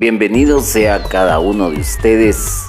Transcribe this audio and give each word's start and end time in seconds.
Bienvenido 0.00 0.62
sea 0.62 1.02
cada 1.02 1.40
uno 1.40 1.68
de 1.68 1.78
ustedes 1.78 2.64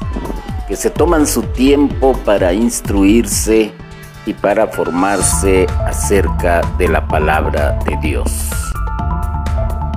que 0.67 0.75
se 0.75 0.89
toman 0.89 1.25
su 1.25 1.43
tiempo 1.43 2.11
para 2.25 2.51
instruirse 2.51 3.71
y 4.25 4.33
para 4.33 4.67
formarse 4.67 5.65
acerca 5.87 6.59
de 6.77 6.89
la 6.89 7.07
palabra 7.07 7.79
de 7.85 7.95
Dios. 8.01 8.49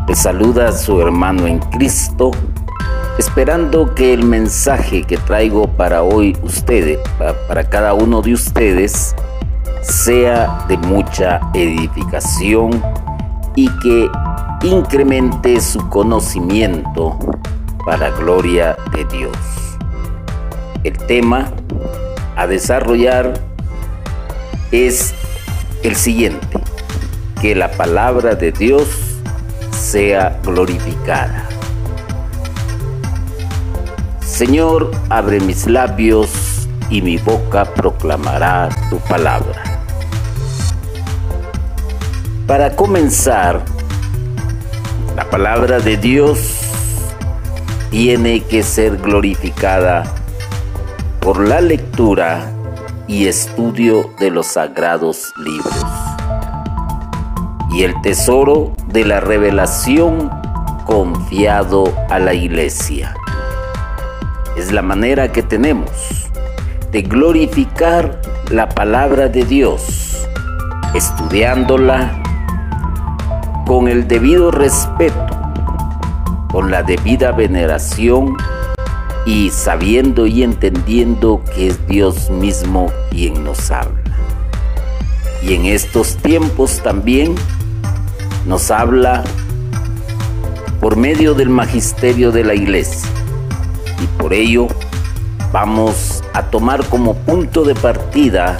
Le 0.06 0.14
saluda 0.14 0.70
su 0.70 1.00
hermano 1.00 1.48
en 1.48 1.58
Cristo, 1.58 2.30
esperando 3.18 3.96
que 3.96 4.14
el 4.14 4.22
mensaje 4.22 5.02
que 5.02 5.16
traigo 5.16 5.66
para 5.66 6.05
hoy 6.05 6.36
ustedes, 6.44 7.00
para 7.48 7.69
cada 7.69 7.94
uno 7.94 8.22
de 8.22 8.34
ustedes, 8.34 9.16
sea 9.82 10.64
de 10.69 10.77
mucha 10.77 11.41
edificación 11.52 12.80
y 13.56 13.69
que 13.80 14.08
incremente 14.64 15.60
su 15.60 15.88
conocimiento 15.91 17.18
para 17.84 18.10
gloria 18.10 18.77
de 18.92 19.05
Dios. 19.05 19.36
El 20.84 20.96
tema 21.06 21.52
a 22.36 22.46
desarrollar 22.46 23.34
es 24.72 25.14
el 25.82 25.95
siguiente, 25.96 26.58
que 27.41 27.55
la 27.55 27.70
palabra 27.72 28.34
de 28.34 28.52
Dios 28.52 28.88
sea 29.70 30.41
glorificada. 30.42 31.46
Señor, 34.20 34.91
abre 35.10 35.41
mis 35.41 35.66
labios 35.66 36.31
y 36.88 37.03
mi 37.03 37.19
boca 37.19 37.66
proclamará 37.66 38.70
tu 38.88 38.98
palabra. 39.00 39.62
Para 42.47 42.75
comenzar, 42.75 43.62
la 45.16 45.30
palabra 45.30 45.78
de 45.78 45.96
Dios 45.96 46.60
tiene 47.90 48.40
que 48.40 48.64
ser 48.64 48.96
glorificada 48.96 50.02
por 51.20 51.46
la 51.46 51.60
lectura 51.60 52.50
y 53.06 53.28
estudio 53.28 54.10
de 54.18 54.30
los 54.30 54.48
sagrados 54.48 55.32
libros. 55.36 55.86
Y 57.70 57.84
el 57.84 57.94
tesoro 58.02 58.74
de 58.88 59.04
la 59.04 59.20
revelación 59.20 60.30
confiado 60.84 61.84
a 62.10 62.18
la 62.18 62.34
iglesia. 62.34 63.14
Es 64.56 64.72
la 64.72 64.82
manera 64.82 65.30
que 65.30 65.42
tenemos 65.42 66.28
de 66.90 67.02
glorificar 67.02 68.20
la 68.50 68.68
palabra 68.68 69.28
de 69.28 69.44
Dios, 69.44 70.26
estudiándola 70.94 72.23
con 73.66 73.88
el 73.88 74.06
debido 74.06 74.50
respeto, 74.50 75.26
con 76.50 76.70
la 76.70 76.82
debida 76.82 77.32
veneración 77.32 78.36
y 79.26 79.48
sabiendo 79.50 80.26
y 80.26 80.42
entendiendo 80.42 81.42
que 81.54 81.68
es 81.68 81.86
Dios 81.86 82.30
mismo 82.30 82.92
quien 83.10 83.42
nos 83.42 83.70
habla. 83.70 84.02
Y 85.42 85.54
en 85.54 85.66
estos 85.66 86.16
tiempos 86.16 86.80
también 86.82 87.34
nos 88.46 88.70
habla 88.70 89.24
por 90.80 90.96
medio 90.96 91.32
del 91.34 91.48
magisterio 91.48 92.32
de 92.32 92.44
la 92.44 92.54
iglesia. 92.54 93.08
Y 94.02 94.06
por 94.20 94.34
ello 94.34 94.68
vamos 95.52 96.22
a 96.34 96.42
tomar 96.42 96.84
como 96.88 97.14
punto 97.14 97.64
de 97.64 97.74
partida 97.74 98.58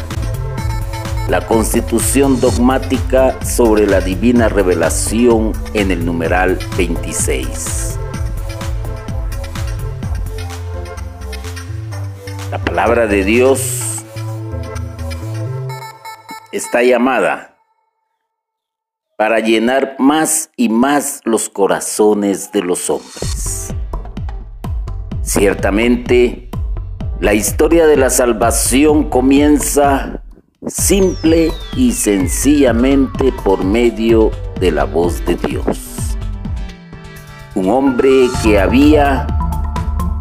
la 1.29 1.47
constitución 1.47 2.39
dogmática 2.39 3.43
sobre 3.43 3.87
la 3.87 4.01
divina 4.01 4.49
revelación 4.49 5.53
en 5.73 5.91
el 5.91 6.05
numeral 6.05 6.59
26. 6.77 7.99
La 12.51 12.59
palabra 12.59 13.07
de 13.07 13.25
Dios 13.25 14.05
está 16.53 16.83
llamada 16.83 17.56
para 19.17 19.41
llenar 19.41 19.97
más 19.99 20.51
y 20.56 20.69
más 20.69 21.21
los 21.25 21.49
corazones 21.49 22.53
de 22.53 22.62
los 22.62 22.91
hombres. 22.91 23.73
Ciertamente, 25.23 26.51
la 27.19 27.33
historia 27.33 27.87
de 27.87 27.97
la 27.97 28.11
salvación 28.11 29.09
comienza 29.09 30.24
simple 30.66 31.52
y 31.76 31.92
sencillamente 31.92 33.32
por 33.44 33.64
medio 33.64 34.30
de 34.60 34.70
la 34.70 34.84
voz 34.84 35.25
de 35.26 35.36
Dios. 35.36 36.16
Un 37.54 37.70
hombre 37.70 38.28
que 38.42 38.58
había 38.58 39.26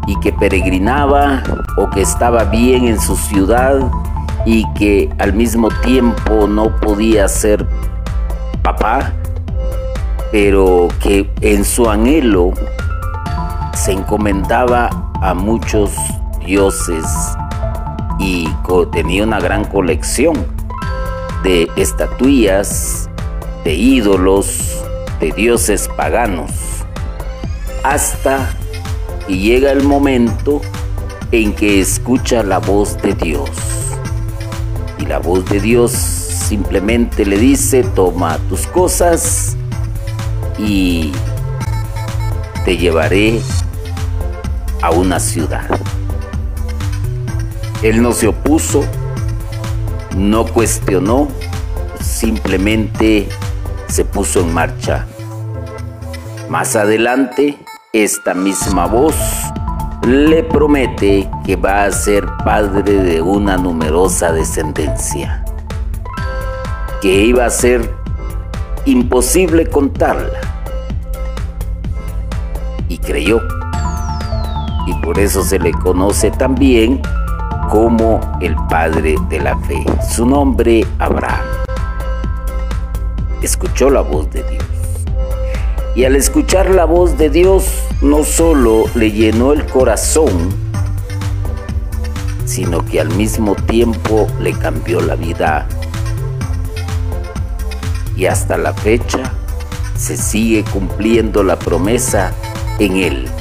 y 0.06 0.18
que 0.20 0.32
peregrinaba 0.32 1.42
o 1.78 1.88
que 1.90 2.02
estaba 2.02 2.44
bien 2.44 2.86
en 2.86 3.00
su 3.00 3.16
ciudad 3.16 3.90
y 4.44 4.64
que 4.74 5.10
al 5.18 5.32
mismo 5.32 5.68
tiempo 5.82 6.46
no 6.46 6.76
podía 6.76 7.26
ser 7.26 7.66
papá, 8.62 9.12
pero 10.30 10.88
que 11.00 11.30
en 11.40 11.64
su 11.64 11.88
anhelo 11.88 12.52
se 13.72 13.92
encomendaba 13.92 14.90
a 15.22 15.32
muchos 15.32 15.92
dioses 16.44 17.04
y 18.18 18.48
tenía 18.92 19.24
una 19.24 19.40
gran 19.40 19.64
colección 19.64 20.34
de 21.42 21.68
estatuillas, 21.76 23.08
de 23.64 23.74
ídolos, 23.74 24.82
de 25.20 25.32
dioses 25.32 25.88
paganos, 25.96 26.50
hasta 27.82 28.56
que 29.26 29.38
llega 29.38 29.72
el 29.72 29.84
momento 29.84 30.60
en 31.32 31.52
que 31.52 31.80
escucha 31.80 32.42
la 32.42 32.58
voz 32.58 33.00
de 33.02 33.14
Dios. 33.14 33.50
Y 34.98 35.06
la 35.06 35.18
voz 35.18 35.44
de 35.46 35.60
Dios 35.60 35.92
simplemente 35.92 37.26
le 37.26 37.38
dice, 37.38 37.82
toma 37.82 38.38
tus 38.48 38.66
cosas 38.66 39.56
y 40.58 41.12
te 42.64 42.76
llevaré 42.76 43.40
a 44.82 44.90
una 44.90 45.18
ciudad. 45.18 45.68
Él 47.84 48.00
no 48.00 48.12
se 48.12 48.28
opuso, 48.28 48.82
no 50.16 50.46
cuestionó, 50.46 51.28
simplemente 52.00 53.28
se 53.88 54.06
puso 54.06 54.40
en 54.40 54.54
marcha. 54.54 55.06
Más 56.48 56.76
adelante, 56.76 57.58
esta 57.92 58.32
misma 58.32 58.86
voz 58.86 59.14
le 60.06 60.42
promete 60.44 61.28
que 61.44 61.56
va 61.56 61.84
a 61.84 61.92
ser 61.92 62.24
padre 62.42 62.90
de 62.90 63.20
una 63.20 63.58
numerosa 63.58 64.32
descendencia, 64.32 65.44
que 67.02 67.22
iba 67.22 67.44
a 67.44 67.50
ser 67.50 67.94
imposible 68.86 69.68
contarla. 69.68 70.40
Y 72.88 72.96
creyó. 72.96 73.42
Y 74.86 74.94
por 75.02 75.18
eso 75.18 75.44
se 75.44 75.58
le 75.58 75.72
conoce 75.72 76.30
también 76.30 77.02
como 77.70 78.20
el 78.40 78.54
Padre 78.68 79.16
de 79.28 79.40
la 79.40 79.58
Fe. 79.58 79.84
Su 80.08 80.26
nombre, 80.26 80.86
Abraham. 80.98 81.44
Escuchó 83.42 83.90
la 83.90 84.00
voz 84.00 84.30
de 84.30 84.42
Dios. 84.42 84.64
Y 85.94 86.04
al 86.04 86.16
escuchar 86.16 86.70
la 86.70 86.84
voz 86.84 87.16
de 87.18 87.30
Dios, 87.30 87.66
no 88.00 88.24
solo 88.24 88.84
le 88.94 89.12
llenó 89.12 89.52
el 89.52 89.64
corazón, 89.66 90.32
sino 92.44 92.84
que 92.84 93.00
al 93.00 93.10
mismo 93.14 93.54
tiempo 93.54 94.26
le 94.40 94.52
cambió 94.52 95.00
la 95.00 95.14
vida. 95.14 95.66
Y 98.16 98.26
hasta 98.26 98.56
la 98.56 98.72
fecha 98.72 99.32
se 99.96 100.16
sigue 100.16 100.64
cumpliendo 100.64 101.42
la 101.42 101.56
promesa 101.58 102.32
en 102.78 102.96
él. 102.96 103.33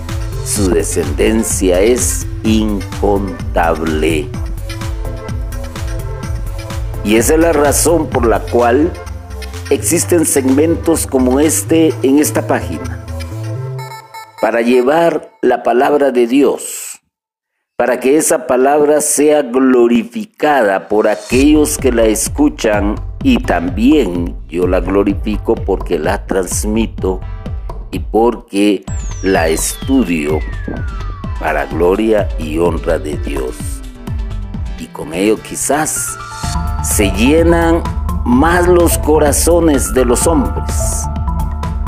Su 0.45 0.69
descendencia 0.69 1.79
es 1.79 2.27
incontable. 2.43 4.27
Y 7.05 7.15
esa 7.15 7.35
es 7.35 7.39
la 7.39 7.53
razón 7.53 8.09
por 8.09 8.27
la 8.27 8.39
cual 8.39 8.91
existen 9.69 10.25
segmentos 10.25 11.07
como 11.07 11.39
este 11.39 11.93
en 12.03 12.19
esta 12.19 12.45
página. 12.45 13.05
Para 14.41 14.59
llevar 14.59 15.31
la 15.41 15.63
palabra 15.63 16.11
de 16.11 16.27
Dios, 16.27 17.01
para 17.77 18.01
que 18.01 18.17
esa 18.17 18.45
palabra 18.45 18.99
sea 18.99 19.43
glorificada 19.43 20.89
por 20.89 21.07
aquellos 21.07 21.77
que 21.77 21.93
la 21.93 22.03
escuchan 22.03 22.95
y 23.23 23.37
también 23.37 24.35
yo 24.49 24.67
la 24.67 24.81
glorifico 24.81 25.55
porque 25.55 25.97
la 25.97 26.25
transmito 26.25 27.21
y 27.93 27.99
porque 27.99 28.83
la 29.21 29.47
estudio 29.47 30.39
para 31.39 31.65
gloria 31.65 32.27
y 32.39 32.57
honra 32.57 32.97
de 32.97 33.17
Dios. 33.17 33.55
Y 34.79 34.87
con 34.87 35.13
ello 35.13 35.37
quizás 35.41 36.17
se 36.83 37.11
llenan 37.11 37.83
más 38.25 38.67
los 38.67 38.97
corazones 38.97 39.93
de 39.93 40.03
los 40.03 40.27
hombres. 40.27 41.07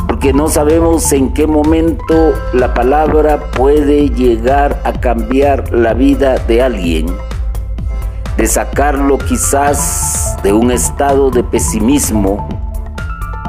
porque 0.08 0.32
no 0.32 0.48
sabemos 0.48 1.12
en 1.12 1.34
qué 1.34 1.48
momento 1.48 2.34
la 2.54 2.74
palabra 2.74 3.52
puede 3.52 4.10
llegar 4.10 4.80
a 4.86 4.94
cambiar 4.94 5.74
la 5.74 5.94
vida 5.94 6.38
de 6.48 6.62
alguien, 6.62 7.08
de 8.38 8.48
sacarlo 8.48 9.18
quizás 9.18 10.38
de 10.44 10.54
un 10.54 10.72
estado 10.72 11.32
de 11.32 11.44
pesimismo, 11.44 12.48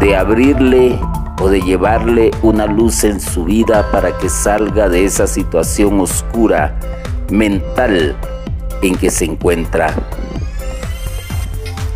de 0.00 0.16
abrirle 0.16 0.98
de 1.48 1.60
llevarle 1.60 2.30
una 2.42 2.66
luz 2.66 3.04
en 3.04 3.20
su 3.20 3.44
vida 3.44 3.90
para 3.90 4.16
que 4.18 4.28
salga 4.28 4.88
de 4.88 5.04
esa 5.04 5.26
situación 5.26 6.00
oscura 6.00 6.78
mental 7.30 8.16
en 8.82 8.96
que 8.96 9.10
se 9.10 9.24
encuentra. 9.24 9.94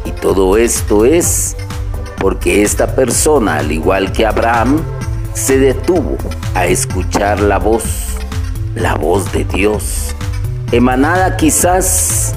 Y 0.04 0.10
todo 0.12 0.56
esto 0.56 1.04
es 1.04 1.56
porque 2.18 2.62
esta 2.62 2.94
persona, 2.94 3.56
al 3.56 3.72
igual 3.72 4.12
que 4.12 4.26
Abraham, 4.26 4.80
se 5.34 5.58
detuvo 5.58 6.16
a 6.54 6.66
escuchar 6.66 7.40
la 7.40 7.58
voz, 7.58 8.18
la 8.74 8.94
voz 8.94 9.32
de 9.32 9.44
Dios, 9.44 10.14
emanada 10.72 11.36
quizás 11.36 12.34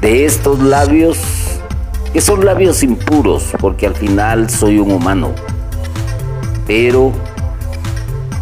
de 0.00 0.24
estos 0.24 0.58
labios, 0.60 1.18
que 2.12 2.20
son 2.20 2.44
labios 2.44 2.82
impuros, 2.82 3.52
porque 3.60 3.86
al 3.86 3.94
final 3.94 4.50
soy 4.50 4.78
un 4.78 4.90
humano, 4.90 5.32
pero 6.70 7.10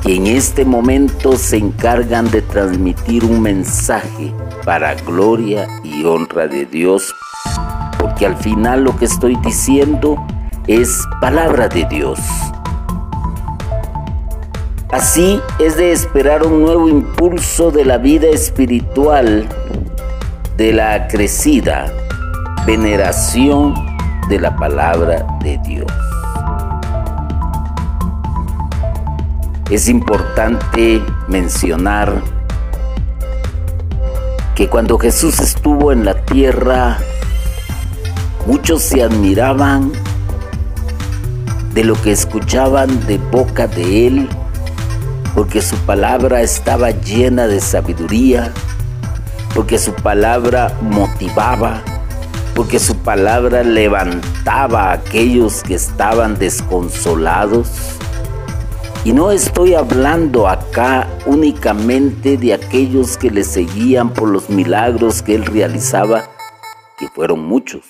que 0.03 0.17
en 0.17 0.27
este 0.27 0.67
momento 0.67 1.39
se 1.39 1.57
encargan 1.57 2.31
de 2.31 2.43
transmitir 2.43 3.25
un 3.25 3.41
mensaje 3.41 4.35
para 4.67 4.95
gloria 4.97 5.67
y 5.83 6.05
honra 6.05 6.47
de 6.47 6.67
Dios 6.67 7.15
porque 7.99 8.27
al 8.27 8.37
final 8.37 8.85
lo 8.85 8.95
que 8.99 9.07
estoy 9.07 9.35
diciendo 9.37 10.23
es 10.67 11.03
palabra 11.23 11.69
de 11.69 11.87
Dios. 11.87 12.21
Así 14.91 15.41
es 15.59 15.79
de 15.79 15.93
esperar 15.93 16.47
un 16.47 16.61
nuevo 16.61 16.87
impulso 16.87 17.71
de 17.71 17.87
la 17.87 17.97
vida 17.97 18.27
espiritual, 18.29 19.49
de 20.59 20.75
la 20.75 21.09
crecida 21.09 21.91
veneración 22.67 23.73
de 24.29 24.39
la 24.39 24.55
palabra 24.55 25.27
de 25.41 25.57
Dios. 25.67 25.98
Es 29.71 29.89
importante 29.89 31.03
mencionar 31.29 32.23
que 34.55 34.69
cuando 34.69 34.99
Jesús 34.99 35.39
estuvo 35.41 35.93
en 35.93 36.05
la 36.05 36.25
tierra, 36.25 36.99
Muchos 38.49 38.83
se 38.83 39.03
admiraban 39.03 39.93
de 41.75 41.85
lo 41.85 42.01
que 42.01 42.13
escuchaban 42.13 43.07
de 43.07 43.19
boca 43.19 43.67
de 43.67 44.07
él, 44.07 44.29
porque 45.35 45.61
su 45.61 45.77
palabra 45.81 46.41
estaba 46.41 46.91
llena 46.93 47.47
de 47.47 47.61
sabiduría, 47.61 48.51
porque 49.55 49.79
su 49.79 49.93
palabra 49.93 50.75
motivaba, 50.81 51.83
porque 52.55 52.79
su 52.79 52.97
palabra 52.97 53.63
levantaba 53.63 54.85
a 54.85 54.93
aquellos 54.93 55.63
que 55.63 55.75
estaban 55.75 56.39
desconsolados. 56.39 57.69
Y 59.05 59.13
no 59.13 59.31
estoy 59.31 59.75
hablando 59.75 60.49
acá 60.49 61.09
únicamente 61.27 62.37
de 62.37 62.55
aquellos 62.55 63.17
que 63.17 63.31
le 63.31 63.45
seguían 63.45 64.13
por 64.13 64.29
los 64.29 64.51
milagros 64.51 65.23
que 65.23 65.35
él 65.35 65.47
realizaba, 65.47 66.29
que 66.99 67.09
fueron 67.09 67.45
muchos 67.45 67.85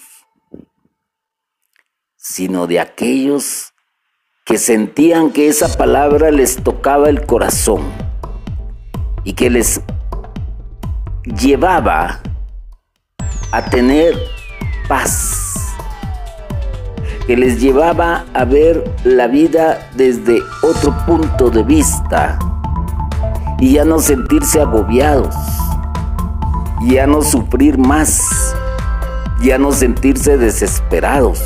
sino 2.28 2.66
de 2.66 2.78
aquellos 2.78 3.72
que 4.44 4.58
sentían 4.58 5.30
que 5.30 5.48
esa 5.48 5.68
palabra 5.78 6.30
les 6.30 6.62
tocaba 6.62 7.08
el 7.08 7.24
corazón 7.24 7.90
y 9.24 9.32
que 9.32 9.48
les 9.48 9.80
llevaba 11.40 12.20
a 13.50 13.70
tener 13.70 14.14
paz, 14.88 15.37
que 17.28 17.36
les 17.36 17.60
llevaba 17.60 18.24
a 18.32 18.46
ver 18.46 18.82
la 19.04 19.26
vida 19.26 19.90
desde 19.94 20.40
otro 20.62 20.96
punto 21.04 21.50
de 21.50 21.62
vista 21.62 22.38
y 23.60 23.74
ya 23.74 23.84
no 23.84 23.98
sentirse 23.98 24.62
agobiados, 24.62 25.34
ya 26.86 27.06
no 27.06 27.20
sufrir 27.20 27.76
más, 27.76 28.56
ya 29.42 29.58
no 29.58 29.72
sentirse 29.72 30.38
desesperados 30.38 31.42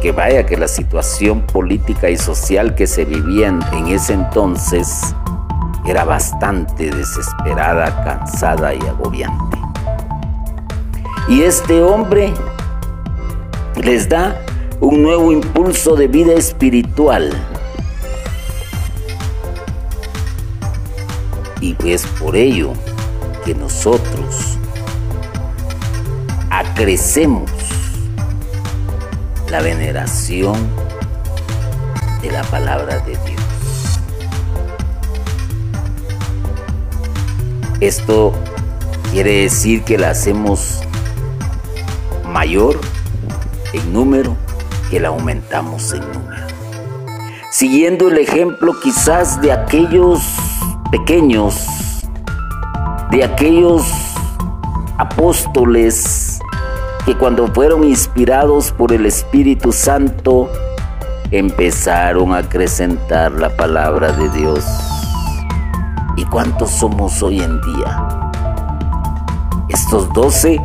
que 0.00 0.12
vaya 0.12 0.46
que 0.46 0.56
la 0.56 0.68
situación 0.68 1.40
política 1.48 2.08
y 2.08 2.16
social 2.16 2.76
que 2.76 2.86
se 2.86 3.04
vivía 3.04 3.48
en 3.48 3.88
ese 3.88 4.12
entonces 4.12 5.16
era 5.84 6.04
bastante 6.04 6.92
desesperada, 6.92 8.04
cansada 8.04 8.72
y 8.72 8.80
agobiante. 8.82 9.58
Y 11.26 11.42
este 11.42 11.82
hombre 11.82 12.32
les 13.82 14.08
da 14.08 14.36
un 14.82 15.00
nuevo 15.00 15.30
impulso 15.30 15.94
de 15.94 16.08
vida 16.08 16.32
espiritual. 16.32 17.30
Y 21.60 21.76
es 21.84 22.04
por 22.18 22.34
ello 22.34 22.72
que 23.44 23.54
nosotros 23.54 24.58
acrecemos 26.50 27.48
la 29.48 29.62
veneración 29.62 30.56
de 32.20 32.32
la 32.32 32.42
palabra 32.42 32.98
de 32.98 33.12
Dios. 33.12 34.00
Esto 37.78 38.32
quiere 39.12 39.42
decir 39.42 39.84
que 39.84 39.96
la 39.96 40.10
hacemos 40.10 40.80
mayor 42.26 42.80
en 43.72 43.92
número, 43.92 44.36
que 44.92 45.00
la 45.00 45.08
aumentamos 45.08 45.94
en 45.94 46.00
número. 46.12 46.46
Siguiendo 47.50 48.08
el 48.08 48.18
ejemplo 48.18 48.78
quizás 48.78 49.40
de 49.40 49.50
aquellos 49.50 50.20
pequeños, 50.90 51.66
de 53.10 53.24
aquellos 53.24 53.86
apóstoles 54.98 56.40
que 57.06 57.16
cuando 57.16 57.48
fueron 57.48 57.84
inspirados 57.84 58.70
por 58.70 58.92
el 58.92 59.06
Espíritu 59.06 59.72
Santo, 59.72 60.50
empezaron 61.30 62.34
a 62.34 62.38
acrecentar 62.40 63.32
la 63.32 63.48
palabra 63.56 64.12
de 64.12 64.28
Dios. 64.28 64.62
¿Y 66.18 66.26
cuántos 66.26 66.70
somos 66.70 67.22
hoy 67.22 67.40
en 67.40 67.58
día? 67.62 68.30
Estos 69.70 70.12
doce, 70.12 70.60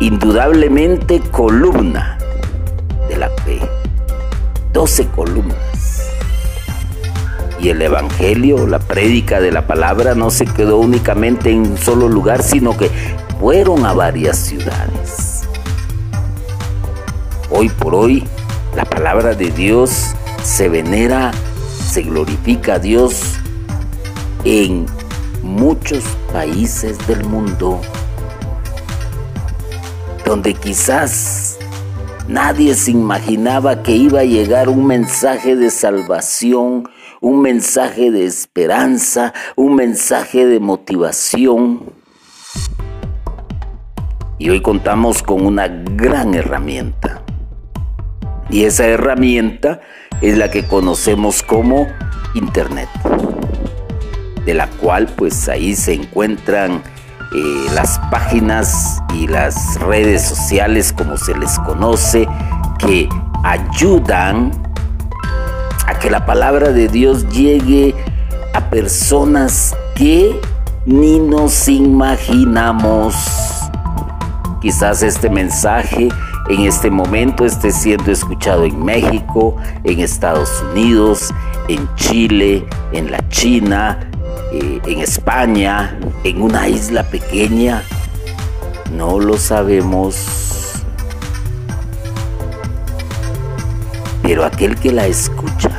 indudablemente 0.00 1.20
columna 1.20 2.09
la 3.20 3.28
fe. 3.44 3.60
Doce 4.72 5.06
columnas. 5.08 6.08
Y 7.60 7.68
el 7.68 7.82
Evangelio, 7.82 8.66
la 8.66 8.78
prédica 8.78 9.40
de 9.40 9.52
la 9.52 9.66
palabra, 9.66 10.14
no 10.14 10.30
se 10.30 10.46
quedó 10.46 10.78
únicamente 10.78 11.50
en 11.50 11.72
un 11.72 11.78
solo 11.78 12.08
lugar, 12.08 12.42
sino 12.42 12.76
que 12.76 12.90
fueron 13.38 13.84
a 13.84 13.92
varias 13.92 14.38
ciudades. 14.38 15.42
Hoy 17.50 17.68
por 17.68 17.94
hoy, 17.94 18.24
la 18.74 18.86
palabra 18.86 19.34
de 19.34 19.50
Dios 19.50 20.14
se 20.42 20.70
venera, 20.70 21.32
se 21.90 22.02
glorifica 22.02 22.74
a 22.74 22.78
Dios 22.78 23.36
en 24.44 24.86
muchos 25.42 26.04
países 26.32 26.96
del 27.06 27.24
mundo 27.24 27.80
donde 30.24 30.54
quizás 30.54 31.49
nadie 32.30 32.74
se 32.74 32.92
imaginaba 32.92 33.82
que 33.82 33.92
iba 33.92 34.20
a 34.20 34.24
llegar 34.24 34.68
un 34.68 34.86
mensaje 34.86 35.56
de 35.56 35.70
salvación, 35.70 36.88
un 37.20 37.42
mensaje 37.42 38.10
de 38.10 38.24
esperanza, 38.24 39.34
un 39.56 39.74
mensaje 39.74 40.46
de 40.46 40.60
motivación. 40.60 41.92
Y 44.38 44.48
hoy 44.48 44.62
contamos 44.62 45.22
con 45.22 45.44
una 45.44 45.66
gran 45.68 46.34
herramienta. 46.34 47.22
Y 48.48 48.64
esa 48.64 48.86
herramienta 48.86 49.80
es 50.22 50.38
la 50.38 50.50
que 50.50 50.64
conocemos 50.64 51.42
como 51.42 51.88
Internet, 52.34 52.88
de 54.44 54.54
la 54.54 54.68
cual 54.68 55.08
pues 55.16 55.48
ahí 55.48 55.74
se 55.74 55.94
encuentran 55.94 56.82
eh, 57.32 57.66
las 57.74 57.98
páginas 58.10 59.00
y 59.14 59.28
las 59.28 59.78
redes 59.80 60.22
sociales 60.22 60.92
como 60.92 61.16
se 61.16 61.36
les 61.36 61.58
conoce 61.60 62.28
que 62.78 63.08
ayudan 63.44 64.50
a 65.86 65.98
que 65.98 66.10
la 66.10 66.26
palabra 66.26 66.72
de 66.72 66.88
Dios 66.88 67.28
llegue 67.28 67.94
a 68.54 68.68
personas 68.68 69.76
que 69.94 70.40
ni 70.86 71.20
nos 71.20 71.68
imaginamos. 71.68 73.14
Quizás 74.60 75.02
este 75.02 75.30
mensaje 75.30 76.08
en 76.48 76.60
este 76.62 76.90
momento 76.90 77.46
esté 77.46 77.70
siendo 77.70 78.10
escuchado 78.10 78.64
en 78.64 78.84
México, 78.84 79.56
en 79.84 80.00
Estados 80.00 80.50
Unidos, 80.72 81.32
en 81.68 81.88
Chile, 81.94 82.66
en 82.92 83.12
la 83.12 83.26
China, 83.28 84.09
eh, 84.52 84.80
en 84.86 85.00
España, 85.00 85.98
en 86.24 86.42
una 86.42 86.68
isla 86.68 87.04
pequeña. 87.04 87.82
No 88.96 89.20
lo 89.20 89.38
sabemos. 89.38 90.16
Pero 94.22 94.44
aquel 94.44 94.76
que 94.76 94.92
la 94.92 95.06
escucha 95.06 95.70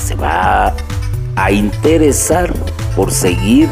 se 0.00 0.14
va 0.14 0.74
a 1.36 1.50
interesar 1.50 2.52
por 2.94 3.12
seguir 3.12 3.68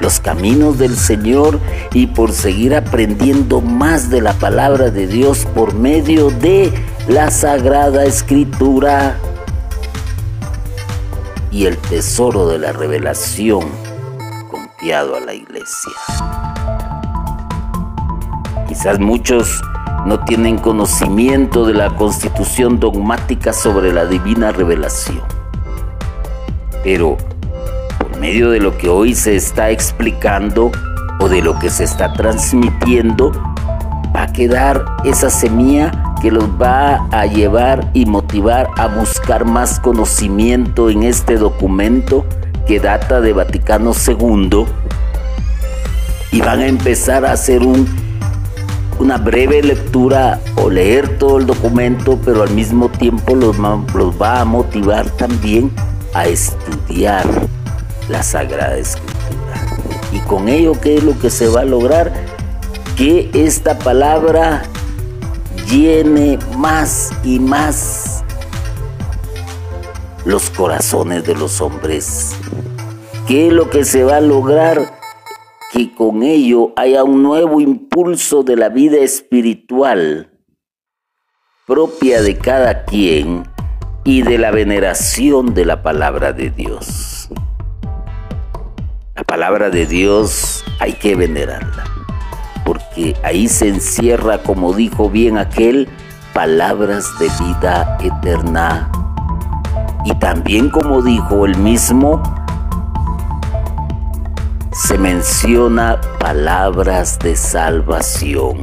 los 0.00 0.20
caminos 0.20 0.78
del 0.78 0.96
Señor 0.96 1.58
y 1.92 2.08
por 2.08 2.32
seguir 2.32 2.74
aprendiendo 2.74 3.60
más 3.62 4.10
de 4.10 4.20
la 4.20 4.34
palabra 4.34 4.90
de 4.90 5.06
Dios 5.06 5.46
por 5.54 5.74
medio 5.74 6.30
de 6.30 6.72
la 7.08 7.30
Sagrada 7.30 8.04
Escritura 8.04 9.18
y 11.54 11.66
el 11.66 11.78
tesoro 11.78 12.48
de 12.48 12.58
la 12.58 12.72
revelación 12.72 13.62
confiado 14.50 15.14
a 15.14 15.20
la 15.20 15.34
iglesia. 15.34 15.92
Quizás 18.66 18.98
muchos 18.98 19.62
no 20.04 20.18
tienen 20.24 20.58
conocimiento 20.58 21.64
de 21.64 21.74
la 21.74 21.94
constitución 21.94 22.80
dogmática 22.80 23.52
sobre 23.52 23.92
la 23.92 24.04
divina 24.04 24.50
revelación, 24.50 25.22
pero 26.82 27.16
medio 28.18 28.50
de 28.50 28.58
lo 28.58 28.76
que 28.76 28.88
hoy 28.88 29.14
se 29.14 29.36
está 29.36 29.70
explicando 29.70 30.72
o 31.20 31.28
de 31.28 31.40
lo 31.40 31.56
que 31.60 31.70
se 31.70 31.84
está 31.84 32.12
transmitiendo, 32.14 33.30
va 34.14 34.24
a 34.24 34.32
quedar 34.32 34.84
esa 35.04 35.30
semilla 35.30 35.92
que 36.24 36.30
los 36.30 36.48
va 36.58 37.06
a 37.10 37.26
llevar 37.26 37.90
y 37.92 38.06
motivar 38.06 38.70
a 38.78 38.86
buscar 38.86 39.44
más 39.44 39.78
conocimiento 39.78 40.88
en 40.88 41.02
este 41.02 41.36
documento 41.36 42.24
que 42.66 42.80
data 42.80 43.20
de 43.20 43.34
Vaticano 43.34 43.92
II 43.92 44.64
y 46.32 46.40
van 46.40 46.60
a 46.60 46.66
empezar 46.66 47.26
a 47.26 47.32
hacer 47.32 47.62
un, 47.62 47.86
una 48.98 49.18
breve 49.18 49.62
lectura 49.62 50.40
o 50.56 50.70
leer 50.70 51.18
todo 51.18 51.36
el 51.36 51.44
documento, 51.44 52.18
pero 52.24 52.42
al 52.42 52.52
mismo 52.52 52.88
tiempo 52.88 53.34
los, 53.34 53.58
los 53.58 54.18
va 54.18 54.40
a 54.40 54.46
motivar 54.46 55.10
también 55.10 55.70
a 56.14 56.24
estudiar 56.24 57.26
la 58.08 58.22
Sagrada 58.22 58.78
Escritura. 58.78 59.60
Y 60.10 60.20
con 60.20 60.48
ello, 60.48 60.72
¿qué 60.80 60.96
es 60.96 61.04
lo 61.04 61.18
que 61.18 61.28
se 61.28 61.48
va 61.48 61.60
a 61.60 61.64
lograr? 61.66 62.14
Que 62.96 63.28
esta 63.34 63.78
palabra 63.78 64.62
llene 65.70 66.38
más 66.56 67.12
y 67.22 67.38
más 67.38 68.24
los 70.24 70.50
corazones 70.50 71.24
de 71.24 71.34
los 71.34 71.60
hombres. 71.60 72.36
¿Qué 73.26 73.48
es 73.48 73.52
lo 73.52 73.70
que 73.70 73.84
se 73.84 74.04
va 74.04 74.16
a 74.16 74.20
lograr? 74.20 74.98
Que 75.72 75.94
con 75.94 76.22
ello 76.22 76.72
haya 76.76 77.04
un 77.04 77.22
nuevo 77.22 77.60
impulso 77.60 78.42
de 78.42 78.56
la 78.56 78.68
vida 78.68 78.98
espiritual 78.98 80.30
propia 81.66 82.20
de 82.20 82.36
cada 82.36 82.84
quien 82.84 83.44
y 84.04 84.20
de 84.20 84.36
la 84.36 84.50
veneración 84.50 85.54
de 85.54 85.64
la 85.64 85.82
palabra 85.82 86.34
de 86.34 86.50
Dios. 86.50 87.30
La 89.14 89.24
palabra 89.24 89.70
de 89.70 89.86
Dios 89.86 90.62
hay 90.78 90.92
que 90.92 91.14
venerarla, 91.14 91.84
porque 92.64 93.14
ahí 93.22 93.48
se 93.48 93.68
encierra, 93.68 94.38
como 94.38 94.72
dijo 94.72 95.10
bien 95.10 95.38
aquel, 95.38 95.88
palabras 96.32 97.06
de 97.18 97.28
vida 97.44 97.98
eterna. 98.00 98.90
Y 100.04 100.14
también 100.16 100.70
como 100.70 101.02
dijo 101.02 101.46
el 101.46 101.56
mismo, 101.58 102.22
se 104.72 104.98
menciona 104.98 106.00
palabras 106.18 107.18
de 107.18 107.36
salvación. 107.36 108.58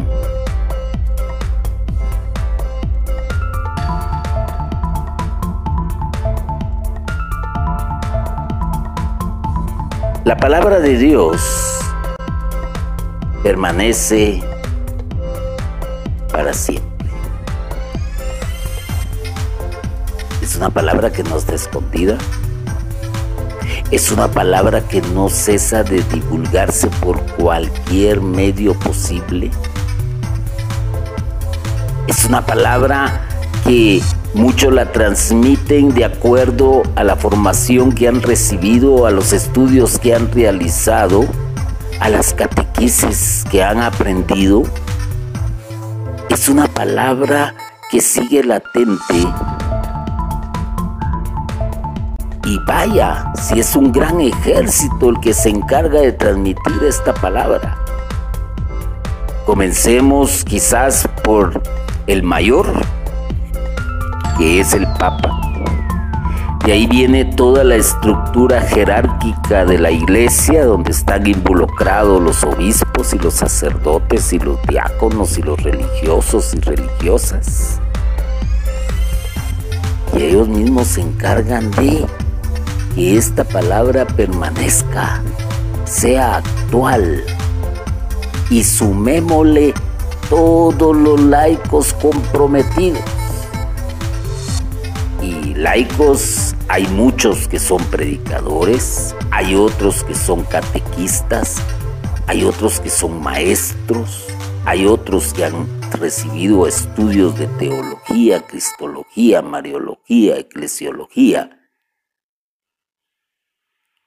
La 10.23 10.37
palabra 10.37 10.79
de 10.79 10.97
Dios 10.97 11.79
permanece 13.43 14.41
para 16.31 16.53
siempre. 16.53 17.09
Es 20.41 20.55
una 20.55 20.69
palabra 20.69 21.11
que 21.11 21.23
no 21.23 21.37
está 21.37 21.55
escondida. 21.55 22.17
Es 23.91 24.11
una 24.11 24.29
palabra 24.29 24.81
que 24.81 25.01
no 25.01 25.29
cesa 25.29 25.83
de 25.83 26.01
divulgarse 26.03 26.87
por 27.01 27.21
cualquier 27.33 28.21
medio 28.21 28.73
posible. 28.79 29.51
Es 32.07 32.25
una 32.25 32.45
palabra 32.45 33.21
que 33.65 34.01
Muchos 34.33 34.73
la 34.73 34.93
transmiten 34.93 35.93
de 35.93 36.05
acuerdo 36.05 36.83
a 36.95 37.03
la 37.03 37.17
formación 37.17 37.91
que 37.91 38.07
han 38.07 38.21
recibido, 38.21 39.05
a 39.05 39.11
los 39.11 39.33
estudios 39.33 39.99
que 39.99 40.15
han 40.15 40.31
realizado, 40.31 41.25
a 41.99 42.07
las 42.07 42.33
que 43.51 43.63
han 43.63 43.79
aprendido. 43.79 44.63
Es 46.29 46.49
una 46.49 46.65
palabra 46.65 47.53
que 47.91 48.01
sigue 48.01 48.43
latente. 48.43 49.27
Y 52.43 52.57
vaya, 52.65 53.31
si 53.35 53.59
es 53.59 53.75
un 53.75 53.91
gran 53.91 54.19
ejército 54.19 55.09
el 55.09 55.19
que 55.19 55.31
se 55.31 55.49
encarga 55.49 56.01
de 56.01 56.11
transmitir 56.13 56.83
esta 56.83 57.13
palabra. 57.13 57.77
Comencemos 59.45 60.43
quizás 60.43 61.07
por 61.23 61.61
el 62.07 62.23
mayor, 62.23 62.65
que 64.39 64.61
es 64.61 64.73
el 64.73 64.87
Papa. 64.97 65.40
De 66.65 66.73
ahí 66.73 66.85
viene 66.85 67.25
toda 67.25 67.63
la 67.63 67.75
estructura 67.75 68.61
jerárquica 68.61 69.65
de 69.65 69.79
la 69.79 69.89
iglesia, 69.89 70.63
donde 70.63 70.91
están 70.91 71.25
involucrados 71.25 72.21
los 72.21 72.43
obispos 72.43 73.15
y 73.15 73.17
los 73.17 73.33
sacerdotes 73.33 74.31
y 74.31 74.37
los 74.37 74.61
diáconos 74.67 75.39
y 75.39 75.41
los 75.41 75.61
religiosos 75.63 76.53
y 76.53 76.59
religiosas. 76.59 77.79
Y 80.15 80.21
ellos 80.21 80.47
mismos 80.47 80.85
se 80.87 81.01
encargan 81.01 81.71
de 81.71 82.05
que 82.93 83.17
esta 83.17 83.43
palabra 83.43 84.05
permanezca, 84.05 85.19
sea 85.85 86.37
actual 86.37 87.23
y 88.51 88.63
sumémosle 88.63 89.73
todos 90.29 90.95
los 90.95 91.19
laicos 91.21 91.93
comprometidos 91.93 93.01
y 95.21 95.53
laicos 95.55 96.50
hay 96.71 96.87
muchos 96.87 97.49
que 97.49 97.59
son 97.59 97.83
predicadores, 97.91 99.13
hay 99.29 99.55
otros 99.55 100.05
que 100.05 100.15
son 100.15 100.45
catequistas, 100.45 101.61
hay 102.27 102.45
otros 102.45 102.79
que 102.79 102.89
son 102.89 103.21
maestros, 103.21 104.25
hay 104.63 104.85
otros 104.85 105.33
que 105.33 105.43
han 105.43 105.67
recibido 105.99 106.65
estudios 106.65 107.37
de 107.37 107.47
teología, 107.47 108.47
cristología, 108.47 109.41
mariología, 109.41 110.37
eclesiología, 110.37 111.59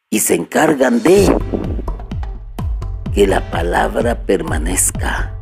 y 0.09 0.21
se 0.21 0.35
encargan 0.35 1.03
de 1.03 1.37
que 3.13 3.27
la 3.27 3.51
palabra 3.51 4.25
permanezca. 4.25 5.39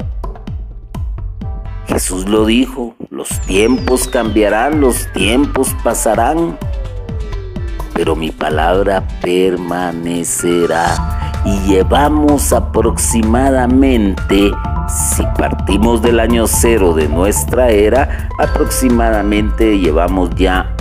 Jesús 1.87 2.29
lo 2.29 2.47
dijo, 2.47 2.97
los 3.11 3.29
tiempos 3.43 4.09
cambiarán, 4.09 4.81
los 4.81 5.07
tiempos 5.13 5.69
pasarán, 5.85 6.59
pero 7.95 8.15
mi 8.17 8.31
palabra 8.31 9.07
permanecerá. 9.21 11.21
Y 11.45 11.59
llevamos 11.69 12.53
aproximadamente, 12.53 14.53
si 14.89 15.23
partimos 15.37 16.01
del 16.03 16.19
año 16.21 16.47
cero 16.47 16.95
de 16.95 17.09
nuestra 17.09 17.71
era, 17.71 18.29
aproximadamente 18.39 19.77
llevamos 19.79 20.31
ya 20.37 20.73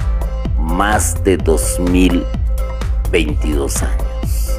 más 0.59 1.23
de 1.23 1.37
2022 1.37 3.83
años, 3.83 4.51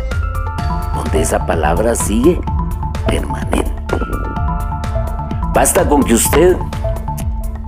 donde 0.94 1.22
esa 1.22 1.46
palabra 1.46 1.94
sigue 1.94 2.40
permanente. 3.06 3.70
Basta 5.54 5.88
con 5.88 6.02
que 6.02 6.14
usted 6.14 6.56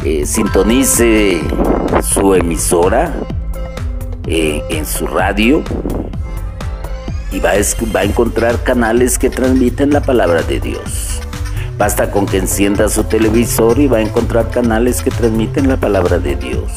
eh, 0.04 0.26
sintonice 0.26 1.40
su 2.02 2.34
emisora 2.34 3.14
eh, 4.26 4.62
en 4.70 4.86
su 4.86 5.06
radio 5.06 5.62
y 7.30 7.40
va 7.40 7.50
a, 7.50 7.92
va 7.94 8.00
a 8.00 8.04
encontrar 8.04 8.62
canales 8.62 9.18
que 9.18 9.28
transmiten 9.28 9.90
la 9.90 10.00
palabra 10.00 10.42
de 10.42 10.60
Dios. 10.60 11.20
Basta 11.76 12.10
con 12.10 12.26
que 12.26 12.38
encienda 12.38 12.88
su 12.88 13.04
televisor 13.04 13.78
y 13.80 13.88
va 13.88 13.98
a 13.98 14.02
encontrar 14.02 14.48
canales 14.50 15.02
que 15.02 15.10
transmiten 15.10 15.68
la 15.68 15.76
palabra 15.76 16.18
de 16.18 16.36
Dios. 16.36 16.70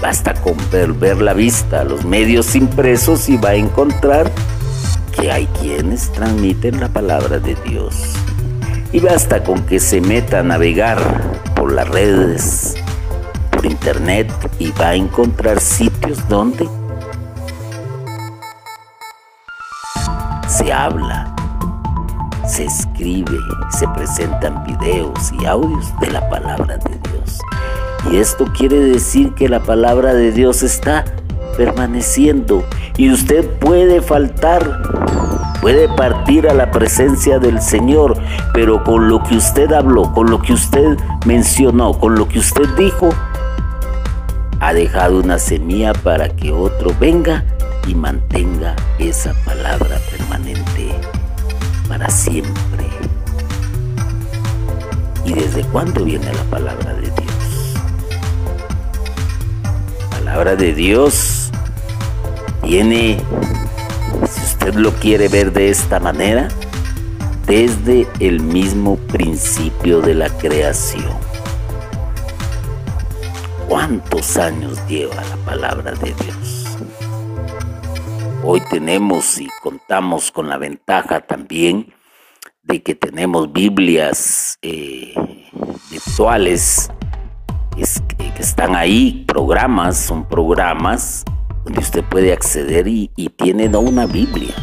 Basta 0.00 0.34
con 0.34 0.56
ver, 0.70 1.20
la 1.20 1.34
vista 1.34 1.80
a 1.80 1.84
los 1.84 2.04
medios 2.04 2.54
impresos 2.56 3.28
y 3.28 3.36
va 3.36 3.50
a 3.50 3.54
encontrar 3.54 4.30
que 5.18 5.30
hay 5.30 5.46
quienes 5.60 6.10
transmiten 6.12 6.80
la 6.80 6.88
palabra 6.88 7.38
de 7.38 7.54
Dios. 7.66 7.94
Y 8.92 9.00
basta 9.00 9.42
con 9.42 9.62
que 9.64 9.80
se 9.80 10.00
meta 10.00 10.40
a 10.40 10.42
navegar 10.42 10.98
por 11.54 11.72
las 11.72 11.88
redes, 11.88 12.74
internet 13.66 14.32
y 14.58 14.70
va 14.72 14.90
a 14.90 14.94
encontrar 14.94 15.60
sitios 15.60 16.26
donde 16.28 16.68
se 20.48 20.72
habla, 20.72 21.34
se 22.46 22.64
escribe, 22.64 23.38
se 23.70 23.88
presentan 23.88 24.64
videos 24.64 25.32
y 25.40 25.46
audios 25.46 25.92
de 26.00 26.10
la 26.10 26.28
palabra 26.28 26.76
de 26.76 26.98
Dios. 27.10 27.38
Y 28.10 28.18
esto 28.18 28.44
quiere 28.56 28.78
decir 28.78 29.32
que 29.34 29.48
la 29.48 29.60
palabra 29.60 30.14
de 30.14 30.30
Dios 30.30 30.62
está 30.62 31.04
permaneciendo 31.56 32.64
y 32.96 33.10
usted 33.10 33.48
puede 33.58 34.00
faltar, 34.00 34.82
puede 35.60 35.88
partir 35.88 36.48
a 36.48 36.54
la 36.54 36.70
presencia 36.70 37.38
del 37.38 37.60
Señor, 37.60 38.16
pero 38.52 38.84
con 38.84 39.08
lo 39.08 39.22
que 39.22 39.36
usted 39.36 39.72
habló, 39.72 40.12
con 40.12 40.30
lo 40.30 40.40
que 40.40 40.52
usted 40.52 40.98
mencionó, 41.26 41.98
con 41.98 42.14
lo 42.14 42.28
que 42.28 42.38
usted 42.38 42.68
dijo, 42.76 43.10
ha 44.60 44.72
dejado 44.72 45.20
una 45.20 45.38
semilla 45.38 45.92
para 45.92 46.28
que 46.28 46.52
otro 46.52 46.94
venga 46.98 47.44
y 47.86 47.94
mantenga 47.94 48.76
esa 48.98 49.34
palabra 49.44 49.98
permanente 50.10 50.94
para 51.88 52.08
siempre. 52.10 52.86
¿Y 55.24 55.32
desde 55.32 55.62
cuándo 55.64 56.04
viene 56.04 56.26
la 56.32 56.44
palabra 56.44 56.94
de 56.94 57.10
Dios? 57.10 57.34
palabra 60.34 60.56
de 60.56 60.74
Dios 60.74 61.50
viene, 62.64 63.18
si 64.28 64.40
usted 64.40 64.74
lo 64.74 64.90
quiere 64.94 65.28
ver 65.28 65.52
de 65.52 65.70
esta 65.70 66.00
manera, 66.00 66.48
desde 67.46 68.08
el 68.18 68.40
mismo 68.40 68.96
principio 68.96 70.00
de 70.00 70.14
la 70.14 70.28
creación. 70.30 71.33
¿Cuántos 73.74 74.36
años 74.36 74.78
lleva 74.86 75.16
la 75.16 75.36
palabra 75.44 75.90
de 75.94 76.14
Dios? 76.14 76.78
Hoy 78.44 78.62
tenemos 78.70 79.40
y 79.40 79.48
contamos 79.64 80.30
con 80.30 80.48
la 80.48 80.58
ventaja 80.58 81.18
también 81.18 81.92
de 82.62 82.84
que 82.84 82.94
tenemos 82.94 83.52
Biblias 83.52 84.60
eh, 84.62 85.12
virtuales 85.90 86.88
que, 87.74 88.32
están 88.40 88.76
ahí, 88.76 89.24
programas, 89.26 89.98
son 89.98 90.24
programas 90.28 91.24
donde 91.64 91.80
usted 91.80 92.04
puede 92.04 92.32
acceder 92.32 92.86
y, 92.86 93.08
tiene 93.36 93.68
no 93.68 93.80
una 93.80 94.06
Biblia, 94.06 94.54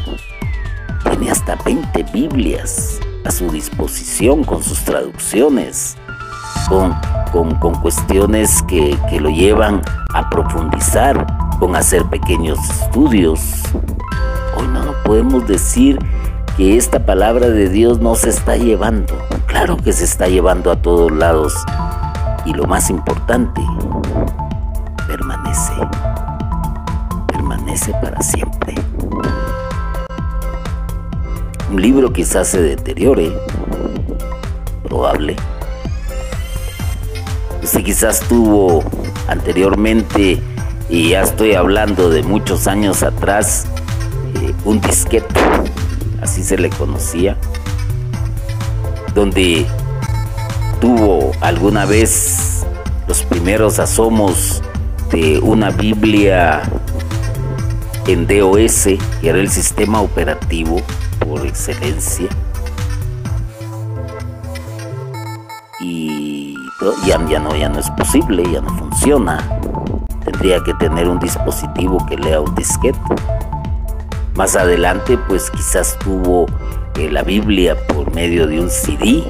tiene 1.04 1.32
hasta 1.32 1.58
20 1.66 2.04
Biblias 2.14 3.02
a 3.26 3.32
su 3.32 3.52
disposición 3.52 4.46
con 4.46 4.64
sus 4.64 4.86
traducciones, 4.86 5.98
con, 6.70 6.96
con, 7.60 7.76
cuestiones 7.76 8.62
que, 8.64 8.98
que 9.10 9.20
lo 9.20 9.30
llevan 9.30 9.82
a 10.14 10.30
profundizar, 10.30 11.26
con 11.60 11.76
hacer 11.76 12.04
pequeños 12.06 12.58
estudios. 12.70 13.42
Hoy 14.56 14.68
no, 14.68 14.84
no 14.86 14.94
podemos 15.04 15.48
decir 15.48 16.00
que 16.58 16.78
esta 16.78 17.06
palabra 17.06 17.50
de 17.50 17.70
Dios 17.70 18.00
no 18.00 18.16
se 18.16 18.30
está 18.30 18.58
llevando. 18.58 19.18
Claro 19.48 19.78
que 19.78 19.94
se 19.94 20.06
está 20.06 20.28
llevando 20.28 20.72
a 20.72 20.82
todos 20.82 21.12
lados 21.12 21.54
y 22.46 22.54
lo 22.54 22.66
más 22.66 22.90
importante, 22.90 23.62
permanece, 25.08 25.74
permanece 27.28 27.94
para 28.02 28.22
siempre. 28.22 28.76
Un 31.70 31.82
libro 31.82 32.12
quizás 32.12 32.50
se 32.50 32.62
deteriore, 32.62 33.32
probable. 34.84 35.36
Usted 37.64 37.84
quizás 37.84 38.22
tuvo 38.22 38.84
anteriormente, 39.28 40.42
y 40.90 41.10
ya 41.10 41.22
estoy 41.22 41.54
hablando 41.54 42.10
de 42.10 42.24
muchos 42.24 42.68
años 42.68 43.04
atrás, 43.04 43.66
eh, 44.42 44.54
un 44.66 44.82
disquete, 44.82 45.40
así 46.22 46.44
se 46.44 46.58
le 46.58 46.70
conocía, 46.70 47.38
donde 49.14 49.66
tuvo 50.80 51.32
alguna 51.42 51.86
vez 51.86 52.66
los 53.08 53.24
primeros 53.24 53.78
asomos 53.78 54.62
de 55.12 55.40
una 55.40 55.70
Biblia 55.70 56.64
en 58.08 58.26
DOS, 58.26 58.84
que 59.22 59.30
era 59.30 59.40
el 59.40 59.52
sistema 59.52 60.02
operativo 60.02 60.82
por 61.20 61.46
excelencia. 61.46 62.28
Ya, 67.06 67.18
no, 67.18 67.56
ya 67.56 67.70
no 67.70 67.80
es 67.80 67.90
posible, 67.92 68.44
ya 68.52 68.62
no 68.62 68.70
funciona. 68.70 69.38
Tendría 70.26 70.64
que 70.64 70.74
tener 70.76 71.08
un 71.08 71.20
dispositivo 71.20 72.06
que 72.08 72.18
lea 72.18 72.42
un 72.42 72.54
disquete. 72.56 73.00
Más 74.36 74.56
adelante, 74.56 75.18
pues 75.28 75.52
quizás 75.52 75.98
tuvo 76.00 76.46
eh, 76.96 77.10
la 77.12 77.24
Biblia 77.24 77.76
por 77.88 78.14
medio 78.14 78.48
de 78.48 78.60
un 78.60 78.70
CD 78.70 79.28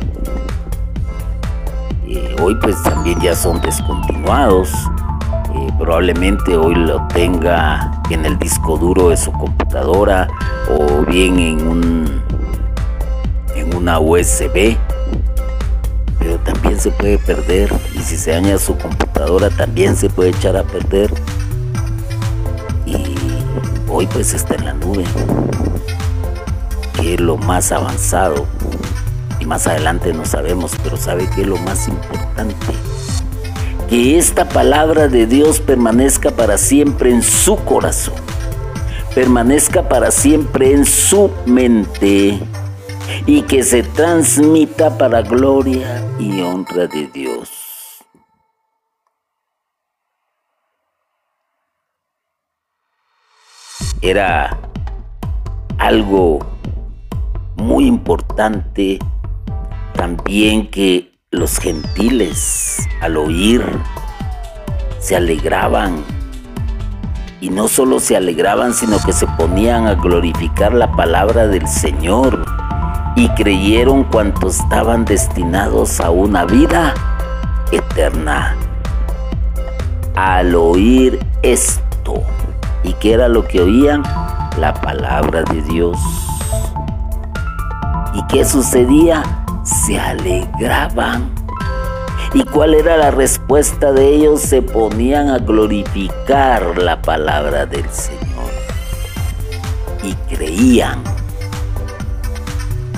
hoy 2.42 2.56
pues 2.56 2.82
también 2.84 3.20
ya 3.22 3.36
son 3.36 3.62
descontinuados. 3.62 4.72
Eh, 5.54 5.68
probablemente 5.78 6.56
hoy 6.56 6.76
lo 6.76 7.06
tenga 7.08 8.02
en 8.10 8.26
el 8.26 8.38
disco 8.40 8.78
duro 8.78 9.10
de 9.10 9.18
su 9.18 9.32
computadora 9.32 10.28
o 10.70 11.06
bien 11.06 11.40
en 11.40 11.68
un 11.68 12.22
en 13.56 13.76
una 13.76 14.00
USB 14.00 14.78
también 16.44 16.80
se 16.80 16.92
puede 16.92 17.18
perder 17.18 17.72
y 17.94 18.00
si 18.00 18.18
se 18.18 18.32
daña 18.32 18.58
su 18.58 18.78
computadora 18.78 19.50
también 19.50 19.96
se 19.96 20.10
puede 20.10 20.32
echar 20.32 20.58
a 20.58 20.64
perder 20.64 21.12
y 22.86 23.16
hoy 23.88 24.08
pues 24.08 24.34
está 24.34 24.56
en 24.56 24.66
la 24.66 24.74
nube 24.74 25.04
que 27.00 27.16
es 27.16 27.20
lo 27.20 27.38
más 27.38 27.72
avanzado 27.72 28.48
y 29.42 29.46
más 29.46 29.66
adelante 29.68 30.14
no 30.14 30.24
sabemos, 30.24 30.72
pero 30.84 30.98
sabe 30.98 31.28
que 31.34 31.42
es 31.42 31.48
lo 31.48 31.58
más 31.58 31.88
importante. 31.88 32.56
Que 33.90 34.18
esta 34.18 34.48
palabra 34.48 35.08
de 35.08 35.26
Dios 35.26 35.60
permanezca 35.60 36.32
para 36.32 36.58
siempre 36.58 37.12
en 37.12 37.24
su 37.24 37.58
corazón, 37.58 38.14
permanezca 39.16 39.90
para 39.90 40.12
siempre 40.12 40.72
en 40.74 40.86
su 40.86 41.32
mente 41.46 42.40
y 43.26 43.44
que 43.44 43.64
se 43.64 43.84
transmita 43.84 44.98
para 44.98 45.22
gloria 45.22 46.04
y 46.20 46.42
honra 46.42 46.88
de 46.88 47.08
Dios. 47.08 47.50
Era 54.02 54.58
algo 55.78 56.40
muy 57.58 57.86
importante 57.86 58.98
también 59.94 60.70
que 60.72 61.12
los 61.30 61.60
gentiles 61.60 62.80
al 63.02 63.18
oír 63.18 63.64
se 65.00 65.16
alegraban 65.16 66.04
y 67.40 67.50
no 67.50 67.68
solo 67.68 68.00
se 68.00 68.18
alegraban, 68.18 68.74
sino 68.74 68.98
que 69.04 69.14
se 69.14 69.28
ponían 69.28 69.88
a 69.88 69.96
glorificar 69.96 70.74
la 70.74 70.92
palabra 70.92 71.48
del 71.48 71.68
Señor 71.68 72.61
y 73.16 73.30
creyeron 73.30 74.04
cuantos 74.06 74.60
estaban 74.60 75.06
destinados 75.06 76.00
a 76.00 76.10
una 76.10 76.46
vida 76.46 76.94
eterna. 77.72 78.56
Al 80.16 80.56
oír 80.56 81.20
esto, 81.42 82.24
¿y 82.84 82.94
qué 82.94 83.14
era 83.14 83.28
lo 83.28 83.48
que 83.48 83.62
oían? 83.62 84.04
La 84.58 84.74
palabra 84.74 85.44
de 85.44 85.62
Dios. 85.62 85.98
¿Y 88.14 88.24
qué 88.28 88.44
sucedía? 88.44 89.24
se 89.64 90.00
alegraban. 90.00 91.30
¿Y 92.34 92.44
cuál 92.44 92.74
era 92.74 92.98
la 92.98 93.12
respuesta 93.12 93.92
de 93.92 94.16
ellos? 94.16 94.42
Se 94.42 94.62
ponían 94.62 95.30
a 95.30 95.38
glorificar 95.38 96.78
la 96.78 97.02
palabra 97.02 97.66
del 97.66 97.90
Señor. 97.90 98.22
Y 100.04 100.14
creían. 100.34 101.04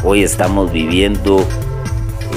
Hoy 0.06 0.22
estamos 0.22 0.70
viviendo 0.74 1.48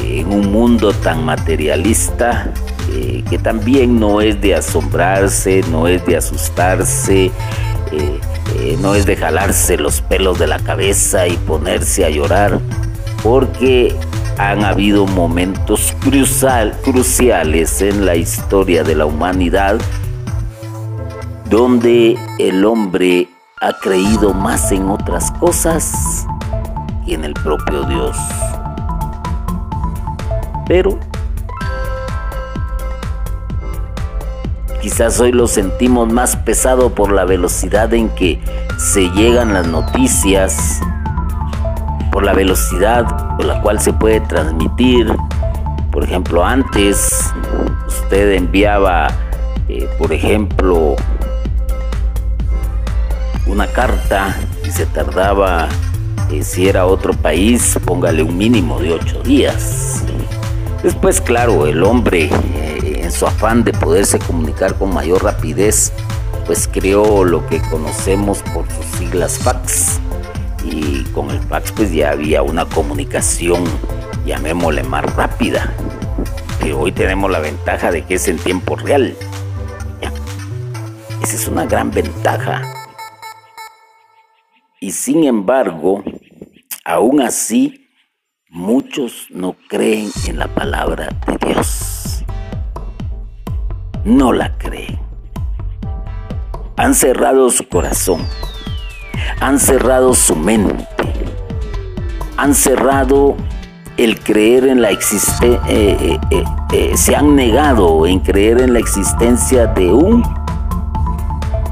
en 0.04 0.32
un 0.32 0.52
mundo 0.52 0.92
tan 0.92 1.24
materialista 1.24 2.52
eh, 2.92 3.24
que 3.28 3.38
también 3.38 3.98
no 3.98 4.20
es 4.20 4.40
de 4.40 4.54
asombrarse, 4.54 5.62
no 5.72 5.88
es 5.88 6.06
de 6.06 6.16
asustarse, 6.16 7.24
eh, 7.24 8.20
eh, 8.60 8.78
no 8.80 8.94
es 8.94 9.04
de 9.04 9.16
jalarse 9.16 9.76
los 9.78 10.00
pelos 10.00 10.38
de 10.38 10.46
la 10.46 10.60
cabeza 10.60 11.26
y 11.26 11.36
ponerse 11.38 12.04
a 12.04 12.10
llorar, 12.10 12.60
porque 13.24 13.96
han 14.38 14.64
habido 14.64 15.04
momentos 15.04 15.92
cruciales 16.84 17.82
en 17.82 18.06
la 18.06 18.14
historia 18.14 18.84
de 18.84 18.94
la 18.94 19.06
humanidad 19.06 19.80
donde 21.50 22.16
el 22.38 22.64
hombre 22.64 23.28
ha 23.60 23.72
creído 23.72 24.34
más 24.34 24.70
en 24.70 24.88
otras 24.88 25.32
cosas 25.32 26.26
que 27.06 27.14
en 27.14 27.24
el 27.24 27.34
propio 27.34 27.84
Dios. 27.84 28.16
Pero 30.66 30.98
quizás 34.82 35.20
hoy 35.20 35.32
lo 35.32 35.46
sentimos 35.46 36.12
más 36.12 36.36
pesado 36.36 36.90
por 36.90 37.12
la 37.12 37.24
velocidad 37.24 37.94
en 37.94 38.08
que 38.10 38.40
se 38.78 39.08
llegan 39.10 39.54
las 39.54 39.66
noticias, 39.66 40.80
por 42.12 42.24
la 42.24 42.32
velocidad 42.34 43.04
por 43.36 43.46
la 43.46 43.60
cual 43.60 43.80
se 43.80 43.92
puede 43.92 44.20
transmitir. 44.20 45.14
Por 45.90 46.04
ejemplo, 46.04 46.44
antes 46.44 47.32
usted 47.86 48.32
enviaba, 48.32 49.08
eh, 49.68 49.88
por 49.98 50.12
ejemplo, 50.12 50.96
una 53.46 53.66
carta 53.68 54.36
y 54.64 54.70
se 54.70 54.86
tardaba, 54.86 55.68
si 56.42 56.68
era 56.68 56.86
otro 56.86 57.12
país, 57.14 57.78
póngale 57.84 58.22
un 58.22 58.36
mínimo 58.36 58.78
de 58.80 58.92
ocho 58.92 59.22
días. 59.22 60.02
Después, 60.82 61.20
claro, 61.20 61.66
el 61.66 61.82
hombre, 61.82 62.30
eh, 62.54 63.00
en 63.02 63.12
su 63.12 63.26
afán 63.26 63.64
de 63.64 63.72
poderse 63.72 64.18
comunicar 64.18 64.74
con 64.74 64.94
mayor 64.94 65.24
rapidez, 65.24 65.92
pues 66.46 66.68
creó 66.70 67.24
lo 67.24 67.46
que 67.46 67.60
conocemos 67.60 68.42
por 68.54 68.66
sus 68.70 68.84
siglas 68.98 69.38
fax 69.38 69.98
y 70.64 71.02
con 71.12 71.30
el 71.30 71.40
fax 71.40 71.72
pues 71.72 71.92
ya 71.92 72.10
había 72.10 72.42
una 72.42 72.64
comunicación, 72.64 73.64
llamémosle 74.24 74.82
más 74.84 75.04
rápida. 75.16 75.72
Pero 76.60 76.80
hoy 76.80 76.92
tenemos 76.92 77.30
la 77.30 77.40
ventaja 77.40 77.90
de 77.90 78.04
que 78.04 78.14
es 78.14 78.28
en 78.28 78.38
tiempo 78.38 78.76
real. 78.76 79.16
Esa 81.22 81.36
es 81.36 81.48
una 81.48 81.66
gran 81.66 81.90
ventaja. 81.90 82.75
Y 84.80 84.92
sin 84.92 85.24
embargo, 85.24 86.02
aún 86.84 87.20
así, 87.20 87.88
muchos 88.48 89.26
no 89.30 89.56
creen 89.68 90.10
en 90.28 90.38
la 90.38 90.48
palabra 90.48 91.08
de 91.26 91.48
Dios. 91.48 92.24
No 94.04 94.32
la 94.32 94.56
creen. 94.58 94.98
Han 96.76 96.94
cerrado 96.94 97.50
su 97.50 97.68
corazón 97.68 98.26
han 99.40 99.58
cerrado 99.58 100.14
su 100.14 100.36
mente, 100.36 100.86
han 102.36 102.54
cerrado 102.54 103.36
el 103.96 104.18
creer 104.20 104.66
en 104.66 104.82
la 104.82 104.90
existencia, 104.90 105.60
eh, 105.68 106.18
eh, 106.30 106.44
eh, 106.72 106.96
se 106.96 107.16
han 107.16 107.34
negado 107.34 108.06
en 108.06 108.20
creer 108.20 108.60
en 108.60 108.72
la 108.72 108.78
existencia 108.78 109.66
de 109.66 109.92
un 109.92 110.22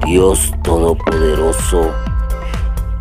Dios 0.07 0.53
todopoderoso 0.63 1.91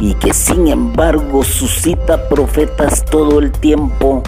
y 0.03 0.15
que 0.15 0.33
sin 0.33 0.67
embargo 0.67 1.45
suscita 1.45 2.27
profetas 2.27 3.05
todo 3.05 3.39
el 3.39 3.53
tiempo, 3.53 4.21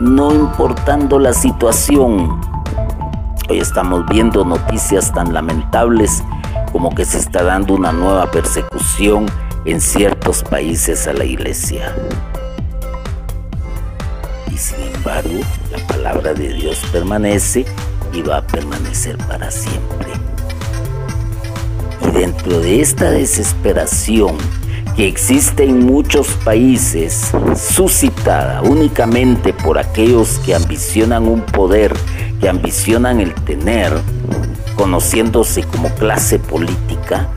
no 0.00 0.34
importando 0.34 1.20
la 1.20 1.32
situación. 1.32 2.40
Hoy 3.48 3.60
estamos 3.60 4.04
viendo 4.06 4.44
noticias 4.44 5.12
tan 5.12 5.32
lamentables 5.32 6.24
como 6.72 6.92
que 6.92 7.04
se 7.04 7.18
está 7.18 7.44
dando 7.44 7.74
una 7.74 7.92
nueva 7.92 8.28
persecución 8.32 9.26
en 9.66 9.80
ciertos 9.80 10.42
países 10.42 11.06
a 11.06 11.12
la 11.12 11.24
iglesia. 11.24 11.94
Y 14.52 14.58
sin 14.58 14.82
embargo, 14.96 15.42
la 15.70 15.86
palabra 15.86 16.34
de 16.34 16.54
Dios 16.54 16.82
permanece 16.90 17.64
y 18.12 18.20
va 18.20 18.38
a 18.38 18.42
permanecer 18.48 19.16
para 19.28 19.48
siempre. 19.48 20.05
Y 22.06 22.10
dentro 22.10 22.60
de 22.60 22.80
esta 22.80 23.10
desesperación 23.10 24.36
que 24.96 25.06
existe 25.06 25.64
en 25.64 25.84
muchos 25.84 26.28
países, 26.44 27.32
suscitada 27.54 28.62
únicamente 28.62 29.52
por 29.52 29.78
aquellos 29.78 30.38
que 30.38 30.54
ambicionan 30.54 31.28
un 31.28 31.42
poder, 31.42 31.94
que 32.40 32.48
ambicionan 32.48 33.20
el 33.20 33.34
tener, 33.34 33.92
conociéndose 34.74 35.64
como 35.64 35.90
clase 35.96 36.38
política, 36.38 37.28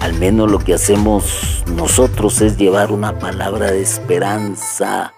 al 0.00 0.14
menos 0.14 0.50
lo 0.50 0.58
que 0.58 0.74
hacemos 0.74 1.64
nosotros 1.74 2.40
es 2.40 2.56
llevar 2.56 2.90
una 2.92 3.18
palabra 3.18 3.70
de 3.70 3.82
esperanza 3.82 5.12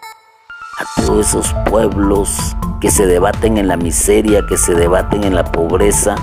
a 0.79 1.03
todos 1.03 1.29
esos 1.29 1.55
pueblos 1.69 2.57
que 2.81 2.91
se 2.91 3.07
debaten 3.07 3.59
en 3.59 3.69
la 3.69 3.77
miseria, 3.77 4.47
que 4.49 4.57
se 4.57 4.75
debaten 4.75 5.25
en 5.25 5.35
la 5.35 5.45
pobreza, 5.45 6.15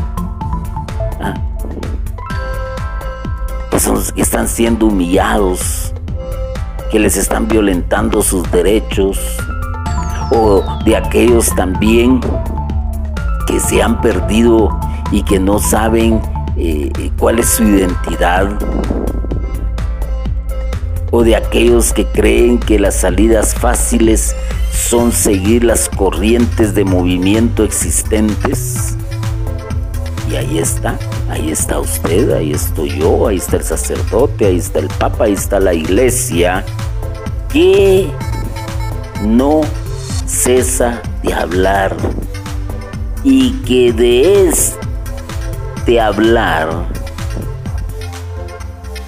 que 4.11 4.21
están 4.21 4.47
siendo 4.47 4.87
humillados, 4.87 5.93
que 6.91 6.99
les 6.99 7.17
están 7.17 7.47
violentando 7.47 8.21
sus 8.21 8.49
derechos, 8.51 9.19
o 10.31 10.63
de 10.85 10.95
aquellos 10.95 11.53
también 11.55 12.19
que 13.47 13.59
se 13.59 13.81
han 13.81 14.01
perdido 14.01 14.69
y 15.11 15.23
que 15.23 15.39
no 15.39 15.59
saben 15.59 16.21
eh, 16.57 16.91
cuál 17.17 17.39
es 17.39 17.49
su 17.49 17.63
identidad, 17.63 18.47
o 21.11 21.23
de 21.23 21.35
aquellos 21.35 21.93
que 21.93 22.05
creen 22.05 22.59
que 22.59 22.79
las 22.79 22.95
salidas 22.95 23.53
fáciles 23.53 24.35
son 24.71 25.11
seguir 25.11 25.63
las 25.63 25.89
corrientes 25.89 26.75
de 26.75 26.83
movimiento 26.83 27.63
existentes. 27.63 28.95
Y 30.29 30.35
ahí 30.35 30.59
está, 30.59 30.97
ahí 31.29 31.51
está 31.51 31.79
usted, 31.79 32.31
ahí 32.31 32.51
estoy 32.51 32.89
yo, 32.99 33.27
ahí 33.27 33.37
está 33.37 33.57
el 33.57 33.63
sacerdote, 33.63 34.45
ahí 34.45 34.57
está 34.57 34.79
el 34.79 34.87
papa, 34.87 35.25
ahí 35.25 35.33
está 35.33 35.59
la 35.59 35.73
iglesia, 35.73 36.65
que 37.51 38.09
no 39.23 39.61
cesa 40.25 41.01
de 41.23 41.33
hablar. 41.33 41.95
Y 43.23 43.53
que 43.63 43.91
de 43.91 44.47
este 44.47 45.99
hablar 45.99 46.85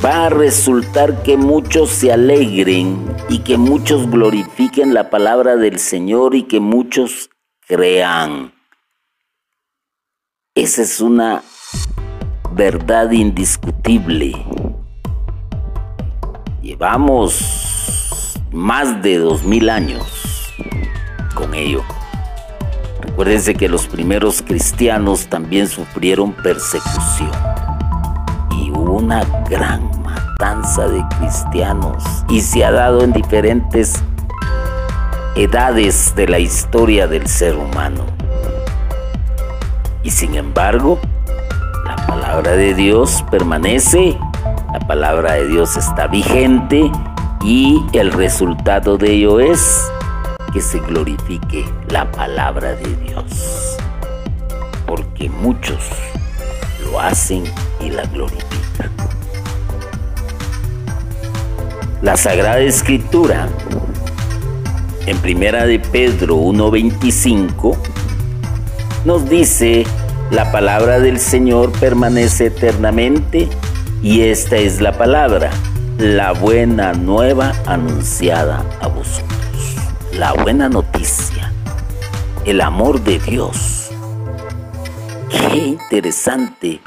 va 0.04 0.26
a 0.26 0.30
resultar 0.30 1.22
que 1.22 1.38
muchos 1.38 1.90
se 1.90 2.12
alegren 2.12 3.16
y 3.30 3.40
que 3.40 3.58
muchos 3.58 4.10
glorifiquen 4.10 4.94
la 4.94 5.10
palabra 5.12 5.56
del 5.56 5.78
Señor 5.78 6.34
y 6.34 6.44
que 6.44 6.60
muchos 6.60 7.30
crean. 7.68 8.54
Esa 10.56 10.82
es 10.82 11.00
una 11.00 11.44
verdad 12.58 13.12
indiscutible. 13.12 14.34
Llevamos 16.60 18.36
más 18.52 19.00
de 19.04 19.20
dos 19.20 19.44
mil 19.44 19.70
años 19.70 20.52
con 21.36 21.54
ello. 21.54 21.84
Acuérdense 23.08 23.54
que 23.54 23.70
los 23.70 23.86
primeros 23.86 24.42
cristianos 24.42 25.28
también 25.28 25.68
sufrieron 25.68 26.34
persecución 26.34 27.32
y 28.60 28.72
hubo 28.72 28.94
una 28.94 29.24
gran 29.48 29.92
matanza 30.02 30.88
de 30.88 31.04
cristianos 31.20 32.04
y 32.28 32.42
se 32.42 32.66
ha 32.66 32.72
dado 32.72 33.04
en 33.04 33.14
diferentes 33.14 34.02
edades 35.36 36.16
de 36.16 36.28
la 36.28 36.40
historia 36.40 37.06
del 37.06 37.28
ser 37.28 37.56
humano. 37.56 38.04
Y 40.02 40.10
sin 40.10 40.34
embargo, 40.34 41.00
palabra 42.38 42.56
de 42.56 42.76
Dios 42.76 43.26
permanece, 43.32 44.16
la 44.72 44.80
palabra 44.86 45.34
de 45.34 45.48
Dios 45.48 45.76
está 45.76 46.06
vigente 46.06 46.92
y 47.44 47.84
el 47.94 48.12
resultado 48.12 48.96
de 48.96 49.14
ello 49.14 49.40
es 49.40 49.90
que 50.54 50.62
se 50.62 50.78
glorifique 50.82 51.66
la 51.90 52.12
palabra 52.12 52.76
de 52.76 52.96
Dios, 52.98 53.76
porque 54.86 55.32
muchos 55.32 55.80
lo 56.84 57.00
hacen 57.00 57.44
y 57.84 57.90
la 57.90 58.04
glorifican. 58.04 58.92
La 62.04 62.18
Sagrada 62.18 62.60
Escritura, 62.60 63.48
en 65.08 65.18
Primera 65.18 65.66
de 65.66 65.80
Pedro 65.80 66.38
1.25, 66.38 67.76
nos 69.06 69.28
dice, 69.28 69.88
la 70.32 70.52
palabra 70.52 71.00
del 71.00 71.20
Señor 71.20 71.72
permanece 71.80 72.48
eternamente 72.48 73.48
y 74.02 74.22
esta 74.22 74.58
es 74.58 74.82
la 74.82 74.94
palabra, 74.94 75.50
la 75.98 76.34
buena 76.34 76.94
nueva 76.94 77.54
anunciada 77.66 78.64
a 78.82 78.88
vosotros 78.88 79.38
la 80.18 80.34
buena 80.34 80.68
noticia, 80.68 81.52
el 82.44 82.62
amor 82.62 83.00
de 83.02 83.20
Dios. 83.20 83.92
Qué 85.30 85.58
interesante. 85.58 86.82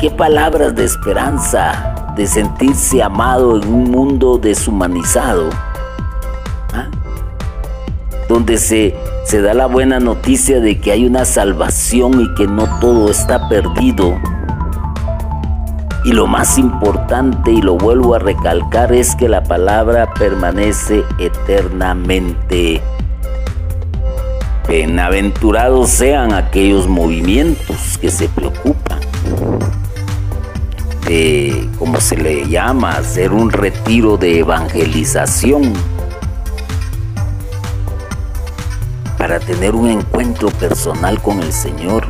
Qué, 0.00 0.10
palabras 0.10 0.74
de 0.74 0.84
esperanza. 0.84 1.88
de 2.16 2.26
sentirse 2.26 3.02
amado 3.02 3.56
en 3.56 3.72
un 3.72 3.90
mundo 3.90 4.36
deshumanizado, 4.36 5.48
¿ah? 6.74 6.86
donde 8.28 8.58
se, 8.58 8.94
se 9.24 9.40
da 9.40 9.54
la 9.54 9.66
buena 9.66 10.00
noticia 10.00 10.60
de 10.60 10.80
que 10.80 10.92
hay 10.92 11.06
una 11.06 11.24
salvación 11.24 12.20
y 12.20 12.34
que 12.34 12.46
no 12.46 12.68
todo 12.80 13.10
está 13.10 13.48
perdido. 13.48 14.20
Y 16.04 16.12
lo 16.12 16.26
más 16.26 16.58
importante, 16.58 17.52
y 17.52 17.62
lo 17.62 17.76
vuelvo 17.76 18.14
a 18.14 18.18
recalcar, 18.18 18.92
es 18.92 19.14
que 19.14 19.28
la 19.28 19.44
palabra 19.44 20.12
permanece 20.14 21.04
eternamente. 21.18 22.82
Bienaventurados 24.68 25.90
sean 25.90 26.32
aquellos 26.32 26.88
movimientos 26.88 27.98
que 28.00 28.10
se 28.10 28.28
preocupan 28.28 29.00
de, 31.06 31.68
como 31.78 32.00
se 32.00 32.16
le 32.16 32.48
llama, 32.48 32.96
hacer 32.96 33.32
un 33.32 33.50
retiro 33.50 34.16
de 34.16 34.40
evangelización 34.40 35.72
para 39.22 39.38
tener 39.38 39.76
un 39.76 39.88
encuentro 39.88 40.48
personal 40.48 41.22
con 41.22 41.38
el 41.38 41.52
Señor, 41.52 42.08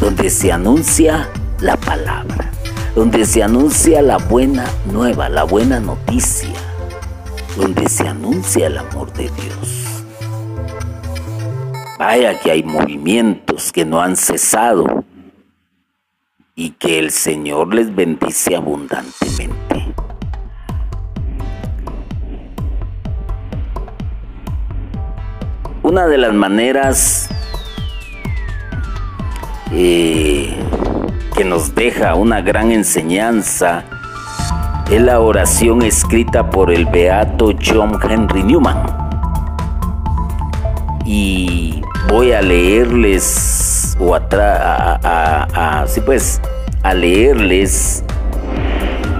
donde 0.00 0.28
se 0.28 0.50
anuncia 0.50 1.30
la 1.60 1.76
palabra, 1.76 2.50
donde 2.96 3.24
se 3.24 3.40
anuncia 3.40 4.02
la 4.02 4.16
buena 4.16 4.66
nueva, 4.86 5.28
la 5.28 5.44
buena 5.44 5.78
noticia, 5.78 6.56
donde 7.56 7.88
se 7.88 8.08
anuncia 8.08 8.66
el 8.66 8.78
amor 8.78 9.12
de 9.12 9.30
Dios. 9.30 10.02
Vaya 11.96 12.40
que 12.40 12.50
hay 12.50 12.64
movimientos 12.64 13.70
que 13.70 13.84
no 13.84 14.02
han 14.02 14.16
cesado 14.16 15.04
y 16.56 16.70
que 16.70 16.98
el 16.98 17.12
Señor 17.12 17.72
les 17.72 17.94
bendice 17.94 18.56
abundantemente. 18.56 19.94
Una 25.90 26.06
de 26.06 26.18
las 26.18 26.32
maneras 26.32 27.28
eh, 29.72 30.54
que 31.36 31.44
nos 31.44 31.74
deja 31.74 32.14
una 32.14 32.42
gran 32.42 32.70
enseñanza 32.70 33.82
es 34.88 35.02
la 35.02 35.18
oración 35.18 35.82
escrita 35.82 36.48
por 36.48 36.70
el 36.70 36.86
beato 36.86 37.50
John 37.60 37.98
Henry 38.08 38.44
Newman. 38.44 38.84
Y 41.04 41.82
voy 42.08 42.30
a 42.34 42.40
leerles 42.40 43.96
o 43.98 44.14
a, 44.14 45.86
pues 46.06 46.40
a 46.84 46.94
leerles 46.94 48.04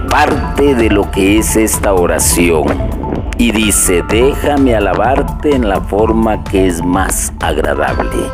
parte 0.09 0.73
de 0.73 0.89
lo 0.89 1.11
que 1.11 1.39
es 1.39 1.57
esta 1.57 1.93
oración 1.93 3.10
y 3.41 3.51
dice 3.51 4.03
déjame 4.07 4.75
alabarte 4.75 5.55
en 5.55 5.67
la 5.67 5.81
forma 5.81 6.43
que 6.43 6.67
es 6.67 6.85
más 6.85 7.33
agradable 7.39 8.29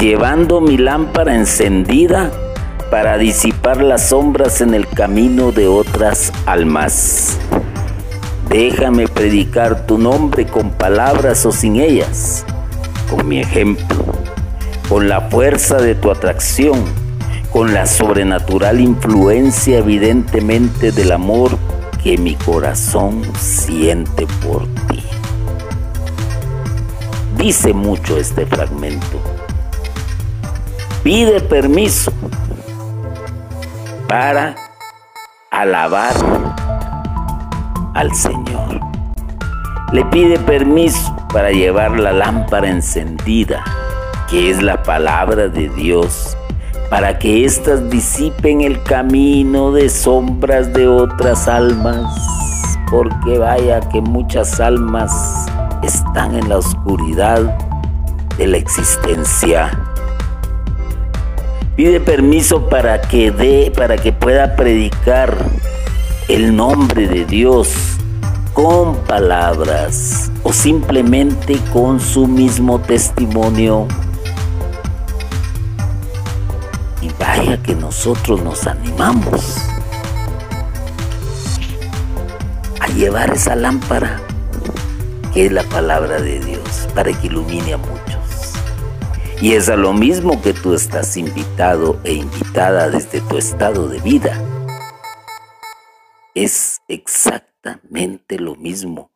llevando 0.00 0.62
mi 0.62 0.78
lámpara 0.78 1.34
encendida 1.34 2.30
para 2.90 3.18
disipar 3.18 3.82
las 3.82 4.08
sombras 4.08 4.62
en 4.62 4.72
el 4.72 4.88
camino 4.88 5.52
de 5.52 5.66
otras 5.66 6.32
almas. 6.46 7.38
Déjame 8.48 9.06
predicar 9.06 9.86
tu 9.86 9.98
nombre 9.98 10.46
con 10.46 10.70
palabras 10.70 11.44
o 11.44 11.52
sin 11.52 11.76
ellas 11.76 12.46
con 13.10 13.28
mi 13.28 13.40
ejemplo, 13.40 14.02
con 14.88 15.10
la 15.10 15.20
fuerza 15.20 15.76
de 15.76 15.94
tu 15.94 16.10
atracción, 16.10 16.82
con 17.52 17.74
la 17.74 17.86
sobrenatural 17.86 18.80
influencia 18.80 19.76
evidentemente 19.76 20.90
del 20.90 21.12
amor 21.12 21.58
que 22.04 22.18
mi 22.18 22.34
corazón 22.34 23.22
siente 23.34 24.26
por 24.42 24.66
ti. 24.88 25.02
Dice 27.38 27.72
mucho 27.72 28.18
este 28.18 28.44
fragmento. 28.44 29.22
Pide 31.02 31.40
permiso 31.40 32.12
para 34.06 34.54
alabar 35.50 36.12
al 37.94 38.14
Señor. 38.14 38.80
Le 39.92 40.04
pide 40.04 40.38
permiso 40.40 41.16
para 41.32 41.52
llevar 41.52 41.98
la 41.98 42.12
lámpara 42.12 42.68
encendida, 42.68 43.64
que 44.28 44.50
es 44.50 44.62
la 44.62 44.82
palabra 44.82 45.48
de 45.48 45.70
Dios, 45.70 46.36
para 46.90 47.18
que 47.18 47.44
éstas 47.44 47.88
disipen 47.90 48.60
el 48.60 48.82
camino 48.82 49.72
de 49.72 49.88
sombras 49.88 50.72
de 50.72 50.86
otras 50.86 51.48
almas, 51.48 52.04
porque 52.90 53.38
vaya 53.38 53.80
que 53.80 54.00
muchas 54.00 54.60
almas 54.60 55.12
están 55.82 56.34
en 56.34 56.48
la 56.48 56.58
oscuridad 56.58 57.58
de 58.38 58.46
la 58.46 58.56
existencia. 58.56 59.70
Pide 61.76 62.00
permiso 62.00 62.68
para 62.68 63.00
que 63.00 63.32
dé, 63.32 63.72
para 63.76 63.96
que 63.96 64.12
pueda 64.12 64.54
predicar 64.54 65.36
el 66.28 66.54
nombre 66.54 67.08
de 67.08 67.24
Dios 67.24 67.98
con 68.52 68.94
palabras 69.08 70.30
o 70.44 70.52
simplemente 70.52 71.58
con 71.72 71.98
su 71.98 72.28
mismo 72.28 72.80
testimonio. 72.80 73.88
Vaya 77.18 77.62
que 77.62 77.74
nosotros 77.74 78.42
nos 78.42 78.66
animamos 78.66 79.58
a 82.80 82.86
llevar 82.88 83.32
esa 83.32 83.56
lámpara 83.56 84.20
que 85.32 85.46
es 85.46 85.52
la 85.52 85.64
palabra 85.64 86.20
de 86.20 86.38
Dios 86.40 86.88
para 86.94 87.12
que 87.12 87.26
ilumine 87.26 87.74
a 87.74 87.78
muchos. 87.78 88.52
Y 89.40 89.52
es 89.54 89.68
a 89.68 89.76
lo 89.76 89.92
mismo 89.92 90.40
que 90.40 90.52
tú 90.52 90.74
estás 90.74 91.16
invitado 91.16 91.98
e 92.04 92.14
invitada 92.14 92.88
desde 92.88 93.20
tu 93.20 93.36
estado 93.36 93.88
de 93.88 94.00
vida. 94.00 94.40
Es 96.34 96.80
exactamente 96.88 98.38
lo 98.38 98.54
mismo 98.54 99.10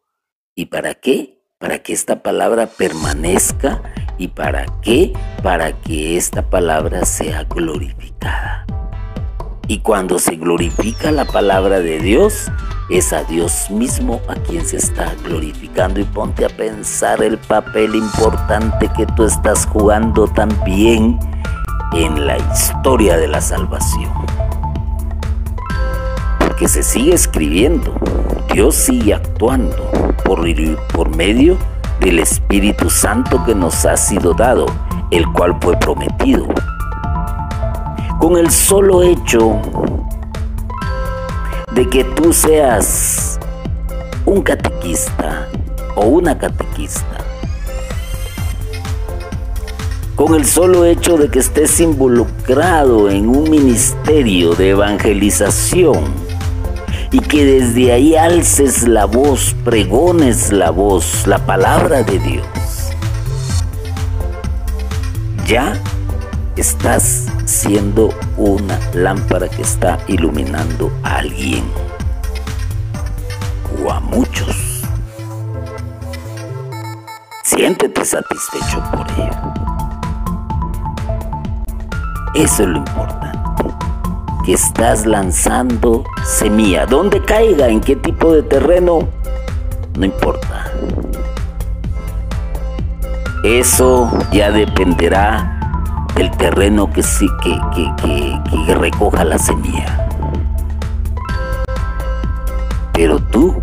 ¿Y 0.59 0.67
para 0.67 0.95
qué? 0.95 1.39
Para 1.59 1.85
que 1.85 1.93
esta 1.93 2.21
palabra 2.21 2.67
permanezca 2.67 3.81
y 4.19 4.29
para 4.29 4.67
qué? 4.83 5.13
Para 5.43 5.73
que 5.73 6.17
esta 6.17 6.43
palabra 6.43 7.05
sea 7.05 7.45
glorificada. 7.45 8.67
Y 9.69 9.79
cuando 9.79 10.19
se 10.19 10.37
glorifica 10.37 11.13
la 11.13 11.25
palabra 11.25 11.81
de 11.81 11.99
Dios, 11.99 12.51
es 12.91 13.13
a 13.13 13.23
Dios 13.25 13.71
mismo 13.71 14.21
a 14.27 14.35
quien 14.35 14.65
se 14.67 14.79
está 14.79 15.15
glorificando. 15.25 16.01
Y 16.01 16.05
ponte 16.05 16.45
a 16.45 16.49
pensar 16.49 17.23
el 17.23 17.39
papel 17.39 17.95
importante 17.95 18.89
que 18.97 19.07
tú 19.15 19.25
estás 19.25 19.67
jugando 19.67 20.27
también 20.27 21.19
en 21.93 22.27
la 22.27 22.39
historia 22.39 23.17
de 23.19 23.29
la 23.29 23.41
salvación. 23.41 24.13
Porque 26.41 26.67
se 26.67 26.83
sigue 26.83 27.13
escribiendo, 27.13 27.95
Dios 28.53 28.75
sigue 28.75 29.15
actuando 29.15 29.91
por, 30.25 31.17
medio 31.17 31.59
del 32.01 32.21
Espíritu 32.21 32.91
Santo 32.91 33.43
que 33.45 33.55
nos 33.55 33.85
ha 33.85 33.97
sido 33.97 34.35
dado, 34.35 34.67
el 35.11 35.27
cual 35.33 35.57
fue 35.61 35.77
prometido. 35.77 36.47
Con 38.19 38.37
el 38.37 38.51
solo 38.51 39.03
hecho 39.03 39.61
de 41.73 41.89
que 41.89 42.05
tú 42.05 42.33
seas 42.33 43.39
un 44.27 44.43
catequista 44.43 45.49
o 45.97 46.07
una 46.07 46.37
catequista, 46.37 47.19
con 50.17 50.35
el 50.35 50.45
solo 50.45 50.85
hecho 50.85 51.17
de 51.17 51.29
que 51.29 51.39
estés 51.39 51.79
involucrado 51.79 53.09
en 53.09 53.29
un 53.29 53.49
ministerio 53.49 54.55
de 54.55 54.71
evangelización, 54.71 56.28
y 57.11 57.21
que 57.21 57.45
desde 57.45 57.93
ahí 57.93 58.17
alces 58.17 58.87
la 58.87 59.07
voz, 59.07 59.55
pregones 59.65 60.53
la 60.53 60.71
voz, 60.71 61.27
la 61.27 61.39
palabra 61.39 62.03
de 62.03 62.19
Dios. 62.19 62.47
Ya 65.47 65.81
estás 66.57 67.27
siendo 67.47 68.13
una 68.37 68.79
lámpara 68.93 69.49
que 69.49 69.63
está 69.63 69.99
iluminando 70.07 70.93
a 71.03 71.19
alguien 71.19 71.65
o 73.83 73.91
a 73.91 74.01
muchos. 74.01 74.83
Siéntete 77.43 78.05
satisfecho 78.05 78.83
por 78.93 79.07
ello. 79.13 79.53
Eso 82.35 82.63
es 82.63 82.69
lo 82.69 82.79
importante 82.79 83.38
estás 84.53 85.07
lanzando 85.07 86.05
semilla. 86.25 86.87
Donde 86.87 87.23
caiga, 87.25 87.69
en 87.69 87.81
qué 87.81 87.97
tipo 87.97 88.33
de 88.33 88.43
terreno, 88.43 89.09
no 89.99 90.05
importa. 90.05 90.73
Eso 93.45 94.11
ya 94.33 94.51
dependerá 94.51 96.07
del 96.15 96.31
terreno 96.33 96.91
que, 96.93 97.03
que, 97.43 97.61
que, 98.03 98.41
que 98.67 98.75
recoja 98.75 99.25
la 99.25 99.39
semilla. 99.39 100.09
Pero 102.93 103.21
tú 103.21 103.63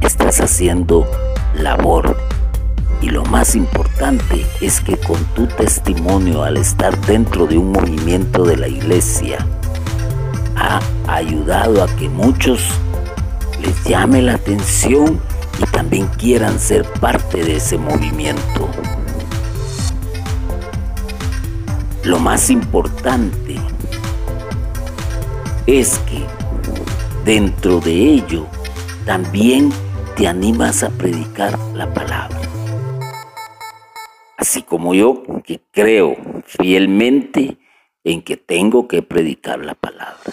estás 0.00 0.40
haciendo 0.40 1.06
labor 1.54 2.16
y 3.02 3.10
lo 3.10 3.24
más 3.24 3.54
importante 3.54 4.46
es 4.60 4.80
que 4.80 4.96
con 4.96 5.22
tu 5.34 5.46
testimonio 5.46 6.42
al 6.42 6.56
estar 6.56 6.98
dentro 7.02 7.46
de 7.46 7.58
un 7.58 7.72
movimiento 7.72 8.44
de 8.44 8.56
la 8.56 8.68
iglesia, 8.68 9.46
ha 10.60 10.80
ayudado 11.08 11.82
a 11.82 11.88
que 11.96 12.08
muchos 12.08 12.60
les 13.60 13.84
llame 13.84 14.22
la 14.22 14.34
atención 14.34 15.20
y 15.58 15.64
también 15.72 16.06
quieran 16.18 16.58
ser 16.60 16.84
parte 17.00 17.42
de 17.42 17.56
ese 17.56 17.78
movimiento. 17.78 18.68
Lo 22.04 22.18
más 22.18 22.50
importante 22.50 23.56
es 25.66 25.98
que 26.00 26.24
dentro 27.24 27.80
de 27.80 27.92
ello 27.92 28.46
también 29.04 29.72
te 30.16 30.28
animas 30.28 30.82
a 30.82 30.90
predicar 30.90 31.58
la 31.74 31.92
palabra 31.92 32.40
así 34.40 34.62
como 34.62 34.94
yo, 34.94 35.22
que 35.44 35.60
creo 35.70 36.16
fielmente 36.44 37.58
en 38.04 38.22
que 38.22 38.36
tengo 38.36 38.88
que 38.88 39.02
predicar 39.02 39.64
la 39.64 39.74
palabra. 39.74 40.32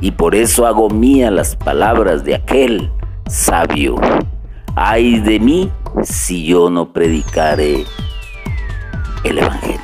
Y 0.00 0.12
por 0.12 0.34
eso 0.34 0.66
hago 0.66 0.88
mía 0.90 1.30
las 1.30 1.56
palabras 1.56 2.24
de 2.24 2.36
aquel 2.36 2.92
sabio. 3.28 3.96
Ay 4.76 5.18
de 5.20 5.40
mí 5.40 5.72
si 6.02 6.44
yo 6.44 6.70
no 6.70 6.92
predicare 6.92 7.84
el 9.24 9.38
Evangelio. 9.38 9.80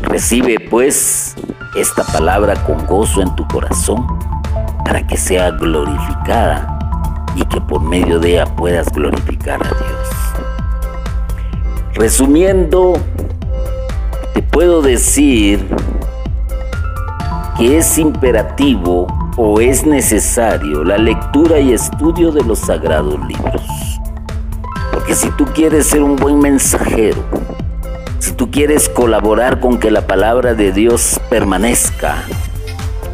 Recibe 0.00 0.58
pues 0.58 1.36
esta 1.76 2.04
palabra 2.04 2.54
con 2.64 2.86
gozo 2.86 3.22
en 3.22 3.34
tu 3.36 3.46
corazón 3.48 4.04
para 4.84 5.06
que 5.06 5.16
sea 5.16 5.50
glorificada 5.50 6.78
y 7.36 7.44
que 7.44 7.60
por 7.60 7.80
medio 7.82 8.18
de 8.18 8.32
ella 8.32 8.46
puedas 8.56 8.90
glorificar 8.92 9.62
a 9.62 9.68
Dios. 9.68 10.08
Resumiendo, 11.94 12.94
te 14.34 14.42
puedo 14.42 14.82
decir 14.82 15.66
que 17.58 17.78
es 17.78 17.98
imperativo 17.98 19.06
o 19.36 19.60
es 19.60 19.84
necesario 19.84 20.84
la 20.84 20.98
lectura 20.98 21.58
y 21.60 21.72
estudio 21.72 22.32
de 22.32 22.42
los 22.42 22.60
sagrados 22.60 23.18
libros. 23.26 23.62
Porque 24.92 25.14
si 25.14 25.30
tú 25.32 25.44
quieres 25.46 25.86
ser 25.86 26.02
un 26.02 26.16
buen 26.16 26.38
mensajero, 26.38 27.22
si 28.18 28.32
tú 28.32 28.50
quieres 28.50 28.88
colaborar 28.88 29.60
con 29.60 29.78
que 29.78 29.90
la 29.90 30.06
palabra 30.06 30.54
de 30.54 30.72
Dios 30.72 31.20
permanezca, 31.28 32.22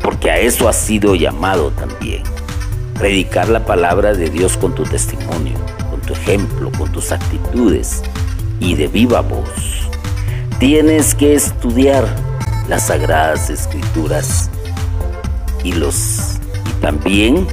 porque 0.03 0.31
a 0.31 0.39
eso 0.39 0.69
has 0.69 0.77
sido 0.77 1.15
llamado 1.15 1.71
también, 1.71 2.23
predicar 2.99 3.49
la 3.49 3.65
palabra 3.65 4.13
de 4.15 4.31
Dios 4.31 4.57
con 4.57 4.75
tu 4.75 4.83
testimonio, 4.85 5.57
con 5.91 6.01
tu 6.01 6.13
ejemplo, 6.13 6.71
con 6.77 6.91
tus 6.93 7.11
actitudes, 7.11 8.03
y 8.61 8.75
de 8.75 8.89
viva 8.89 9.21
voz. 9.21 9.89
Tienes 10.59 11.14
que 11.14 11.35
estudiar 11.35 12.05
las 12.68 12.88
sagradas 12.88 13.49
escrituras 13.49 14.51
y 15.62 15.73
los 15.73 16.38
y 16.66 16.73
también 16.81 17.47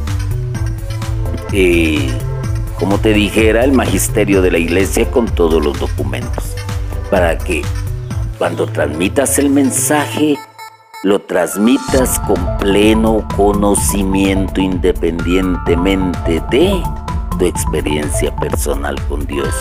eh, 1.54 2.10
como 2.80 2.98
te 2.98 3.14
dijera 3.14 3.64
el 3.64 3.74
magisterio 3.74 4.42
de 4.42 4.50
la 4.50 4.58
iglesia 4.58 5.10
con 5.12 5.28
todos 5.28 5.64
los 5.64 5.80
documentos 5.80 6.56
para 7.12 7.38
que 7.38 7.62
cuando 8.40 8.66
transmitas 8.66 9.38
el 9.38 9.52
mensaje 9.52 10.38
lo 11.04 11.22
transmitas 11.22 12.20
con 12.22 12.58
pleno 12.58 13.28
conocimiento 13.36 14.60
independientemente 14.60 16.42
de 16.50 16.82
tu 17.38 17.46
experiencia 17.46 18.36
personal 18.38 19.00
con 19.08 19.28
Dios. 19.28 19.54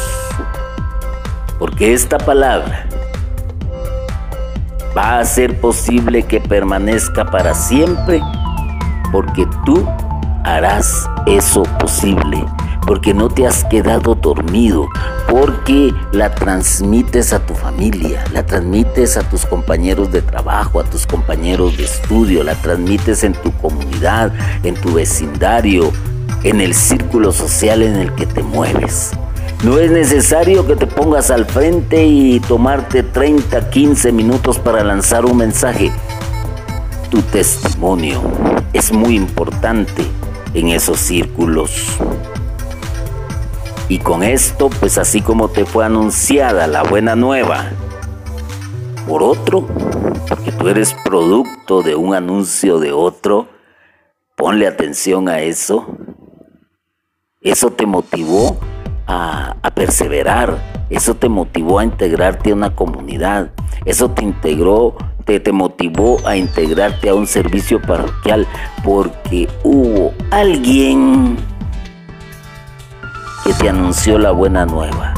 Porque 1.58 1.92
esta 1.92 2.16
palabra 2.16 2.88
va 4.96 5.16
a 5.16 5.20
hacer 5.20 5.60
posible 5.60 6.22
que 6.22 6.40
permanezca 6.40 7.24
para 7.24 7.54
siempre, 7.54 8.22
porque 9.12 9.46
tú 9.64 9.86
harás 10.44 11.08
eso 11.26 11.62
posible, 11.78 12.44
porque 12.86 13.14
no 13.14 13.28
te 13.28 13.46
has 13.46 13.64
quedado 13.64 14.14
dormido, 14.14 14.86
porque 15.28 15.92
la 16.12 16.34
transmites 16.34 17.32
a 17.32 17.44
tu 17.44 17.54
familia, 17.54 18.24
la 18.32 18.44
transmites 18.44 19.16
a 19.16 19.28
tus 19.28 19.46
compañeros 19.46 20.12
de 20.12 20.22
trabajo, 20.22 20.80
a 20.80 20.84
tus 20.84 21.06
compañeros 21.06 21.76
de 21.76 21.84
estudio, 21.84 22.44
la 22.44 22.54
transmites 22.54 23.24
en 23.24 23.32
tu 23.32 23.52
comunidad, 23.58 24.32
en 24.62 24.74
tu 24.74 24.92
vecindario, 24.92 25.90
en 26.44 26.60
el 26.60 26.74
círculo 26.74 27.32
social 27.32 27.82
en 27.82 27.96
el 27.96 28.14
que 28.14 28.26
te 28.26 28.42
mueves. 28.42 29.12
No 29.64 29.78
es 29.78 29.90
necesario 29.90 30.66
que 30.66 30.76
te 30.76 30.86
pongas 30.86 31.30
al 31.30 31.46
frente 31.46 32.04
y 32.04 32.38
tomarte 32.38 33.02
30, 33.02 33.70
15 33.70 34.12
minutos 34.12 34.58
para 34.58 34.84
lanzar 34.84 35.24
un 35.24 35.38
mensaje. 35.38 35.90
Tu 37.10 37.22
testimonio 37.22 38.20
es 38.74 38.92
muy 38.92 39.16
importante 39.16 40.04
en 40.52 40.68
esos 40.68 41.00
círculos. 41.00 41.96
Y 43.88 44.00
con 44.00 44.22
esto, 44.22 44.68
pues 44.68 44.98
así 44.98 45.22
como 45.22 45.48
te 45.48 45.64
fue 45.64 45.86
anunciada 45.86 46.66
la 46.66 46.82
buena 46.82 47.16
nueva, 47.16 47.70
por 49.08 49.22
otro, 49.22 49.66
porque 50.28 50.52
tú 50.52 50.68
eres 50.68 50.94
producto 51.06 51.80
de 51.80 51.94
un 51.94 52.14
anuncio 52.14 52.80
de 52.80 52.92
otro, 52.92 53.48
ponle 54.36 54.66
atención 54.66 55.26
a 55.30 55.40
eso. 55.40 55.86
Eso 57.40 57.70
te 57.70 57.86
motivó 57.86 58.58
a, 59.06 59.56
perseverar, 59.74 60.56
eso 60.88 61.14
te 61.14 61.28
motivó 61.28 61.80
a 61.80 61.84
integrarte 61.84 62.50
a 62.50 62.54
una 62.54 62.74
comunidad, 62.74 63.50
eso 63.84 64.10
te 64.10 64.22
integró, 64.22 64.96
te, 65.24 65.40
te 65.40 65.52
motivó 65.52 66.18
a 66.26 66.36
integrarte 66.36 67.08
a 67.08 67.14
un 67.14 67.26
servicio 67.26 67.80
parroquial, 67.82 68.46
porque 68.84 69.48
hubo 69.64 70.12
alguien 70.30 71.36
que 73.44 73.52
te 73.54 73.68
anunció 73.68 74.18
la 74.18 74.30
buena 74.30 74.64
nueva. 74.64 75.14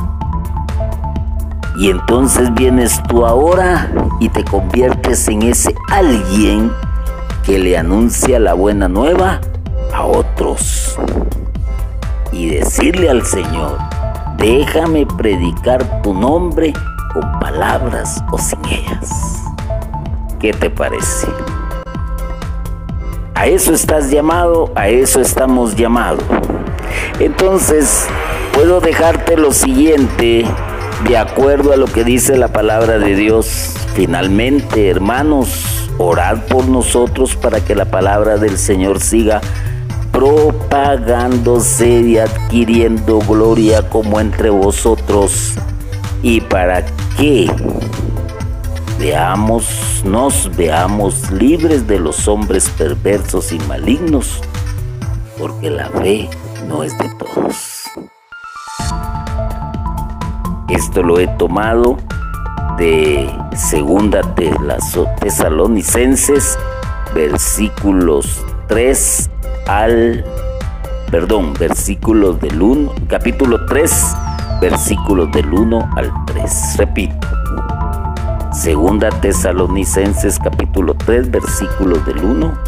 Y 1.78 1.90
entonces 1.90 2.52
vienes 2.54 3.02
tú 3.02 3.26
ahora 3.26 3.90
y 4.18 4.30
te 4.30 4.42
conviertes 4.42 5.28
en 5.28 5.42
ese 5.42 5.74
alguien 5.90 6.72
que 7.44 7.58
le 7.58 7.76
anuncia 7.76 8.40
la 8.40 8.54
buena 8.54 8.88
nueva 8.88 9.40
a 9.92 10.04
otros 10.04 10.98
y 12.32 12.50
decirle 12.50 13.08
al 13.08 13.24
Señor, 13.24 13.78
déjame 14.38 15.06
predicar 15.06 16.02
tu 16.02 16.14
nombre 16.14 16.72
con 17.12 17.38
palabras 17.38 18.22
o 18.30 18.38
sin 18.38 18.64
ellas. 18.66 19.42
¿Qué 20.38 20.52
te 20.52 20.70
parece? 20.70 21.26
A 23.34 23.46
eso 23.46 23.72
estás 23.72 24.10
llamado, 24.10 24.72
a 24.74 24.88
eso 24.88 25.20
estamos 25.20 25.76
llamados. 25.76 26.24
Entonces, 27.20 28.06
puedo 28.52 28.80
dejarte 28.80 29.36
lo 29.36 29.52
siguiente, 29.52 30.44
de 31.06 31.16
acuerdo 31.18 31.72
a 31.72 31.76
lo 31.76 31.86
que 31.86 32.04
dice 32.04 32.36
la 32.36 32.48
palabra 32.48 32.98
de 32.98 33.14
Dios. 33.14 33.74
Finalmente, 33.94 34.88
hermanos, 34.88 35.90
orad 35.98 36.38
por 36.48 36.66
nosotros 36.68 37.36
para 37.36 37.64
que 37.64 37.74
la 37.74 37.86
palabra 37.86 38.36
del 38.36 38.58
Señor 38.58 39.00
siga 39.00 39.40
propagándose 40.16 41.86
y 41.86 42.16
adquiriendo 42.16 43.18
gloria 43.18 43.86
como 43.90 44.18
entre 44.18 44.48
vosotros, 44.48 45.52
y 46.22 46.40
para 46.40 46.86
que 47.18 47.50
veamos, 48.98 50.00
nos 50.06 50.50
veamos 50.56 51.30
libres 51.30 51.86
de 51.86 51.98
los 51.98 52.28
hombres 52.28 52.70
perversos 52.78 53.52
y 53.52 53.58
malignos, 53.68 54.40
porque 55.38 55.68
la 55.68 55.90
fe 55.90 56.30
no 56.66 56.82
es 56.82 56.96
de 56.96 57.10
todos. 57.18 57.82
Esto 60.70 61.02
lo 61.02 61.20
he 61.20 61.28
tomado 61.36 61.98
de 62.78 63.30
segunda 63.54 64.22
Tesalonicenses, 64.34 66.58
versículos 67.14 68.42
3 68.68 69.30
al, 69.66 70.24
perdón, 71.10 71.54
versículos 71.54 72.40
del 72.40 72.60
1, 72.60 72.94
capítulo 73.08 73.66
3, 73.66 74.16
versículos 74.60 75.30
del 75.32 75.52
1 75.52 75.90
al 75.96 76.12
3. 76.26 76.76
Repito. 76.78 77.26
Segunda 78.52 79.10
Tesalonicenses 79.10 80.38
capítulo 80.38 80.94
3 80.94 81.30
versículos 81.30 82.04
del 82.06 82.24
1 82.24 82.58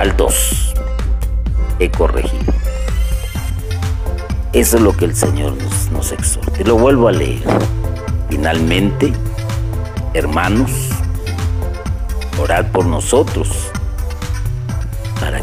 al 0.00 0.16
2. 0.16 0.74
He 1.80 1.90
corregido. 1.90 2.52
Eso 4.52 4.76
es 4.78 4.82
lo 4.82 4.96
que 4.96 5.04
el 5.04 5.14
Señor 5.14 5.52
nos, 5.62 5.90
nos 5.90 6.12
exhorte. 6.12 6.64
Lo 6.64 6.76
vuelvo 6.76 7.08
a 7.08 7.12
leer. 7.12 7.42
Finalmente, 8.30 9.12
hermanos, 10.14 10.88
orad 12.40 12.66
por 12.66 12.86
nosotros 12.86 13.70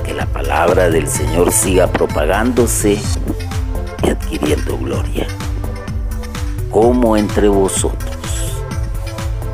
que 0.03 0.13
la 0.13 0.25
palabra 0.25 0.89
del 0.89 1.07
Señor 1.07 1.51
siga 1.51 1.87
propagándose 1.87 2.99
y 4.03 4.09
adquiriendo 4.09 4.77
gloria, 4.77 5.27
como 6.69 7.17
entre 7.17 7.47
vosotros, 7.47 8.55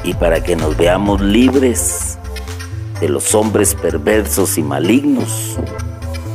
y 0.03 0.13
para 0.13 0.43
que 0.43 0.55
nos 0.55 0.77
veamos 0.77 1.21
libres 1.21 2.17
de 2.99 3.09
los 3.09 3.33
hombres 3.35 3.75
perversos 3.75 4.57
y 4.57 4.63
malignos, 4.63 5.57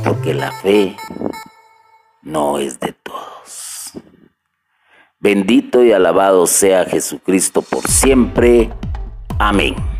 porque 0.03 0.33
la 0.33 0.51
fe 0.51 0.95
no 2.21 2.59
es 2.59 2.79
de 2.79 2.93
todos. 2.93 3.93
Bendito 5.19 5.83
y 5.83 5.93
alabado 5.93 6.45
sea 6.45 6.85
Jesucristo 6.85 7.61
por 7.61 7.87
siempre. 7.87 8.69
Amén. 9.39 9.96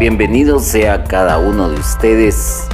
Bienvenido 0.00 0.60
sea 0.60 1.04
cada 1.04 1.36
uno 1.36 1.68
de 1.68 1.78
ustedes 1.78 2.66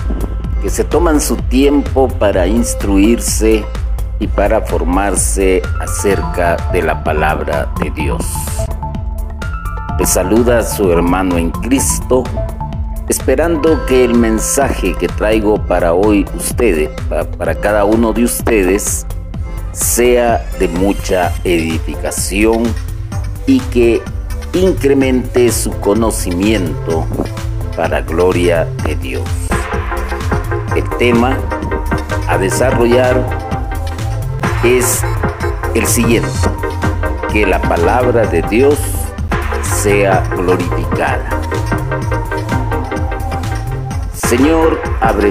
que 0.62 0.70
se 0.70 0.84
toman 0.84 1.20
su 1.20 1.34
tiempo 1.34 2.06
para 2.06 2.46
instruirse 2.46 3.64
y 4.20 4.28
para 4.28 4.60
formarse 4.60 5.60
acerca 5.80 6.56
de 6.72 6.82
la 6.82 7.02
palabra 7.02 7.68
de 7.80 7.90
Dios. 7.90 8.24
Le 9.98 10.06
saluda 10.06 10.62
su 10.62 10.92
hermano 10.92 11.36
en 11.36 11.50
Cristo, 11.50 12.22
esperando 13.08 13.84
que 13.86 14.04
el 14.04 14.14
mensaje 14.14 14.94
que 14.94 15.08
traigo 15.08 15.56
para 15.66 15.94
hoy 15.94 16.24
ustedes, 16.36 16.90
para 17.36 17.56
cada 17.56 17.84
uno 17.86 18.12
de 18.12 18.22
ustedes, 18.22 19.04
sea 19.72 20.48
de 20.60 20.68
mucha 20.68 21.32
edificación 21.42 22.62
y 23.48 23.58
que 23.58 24.00
incremente 24.56 25.52
su 25.52 25.70
conocimiento 25.80 27.06
para 27.76 28.00
gloria 28.00 28.64
de 28.84 28.96
Dios. 28.96 29.28
El 30.74 30.88
tema 30.98 31.38
a 32.28 32.38
desarrollar 32.38 33.22
es 34.64 35.02
el 35.74 35.86
siguiente, 35.86 36.30
que 37.32 37.46
la 37.46 37.60
palabra 37.60 38.26
de 38.26 38.42
Dios 38.42 38.78
sea 39.62 40.22
glorificada. 40.34 41.40
Señor, 44.14 44.80
abre 45.00 45.30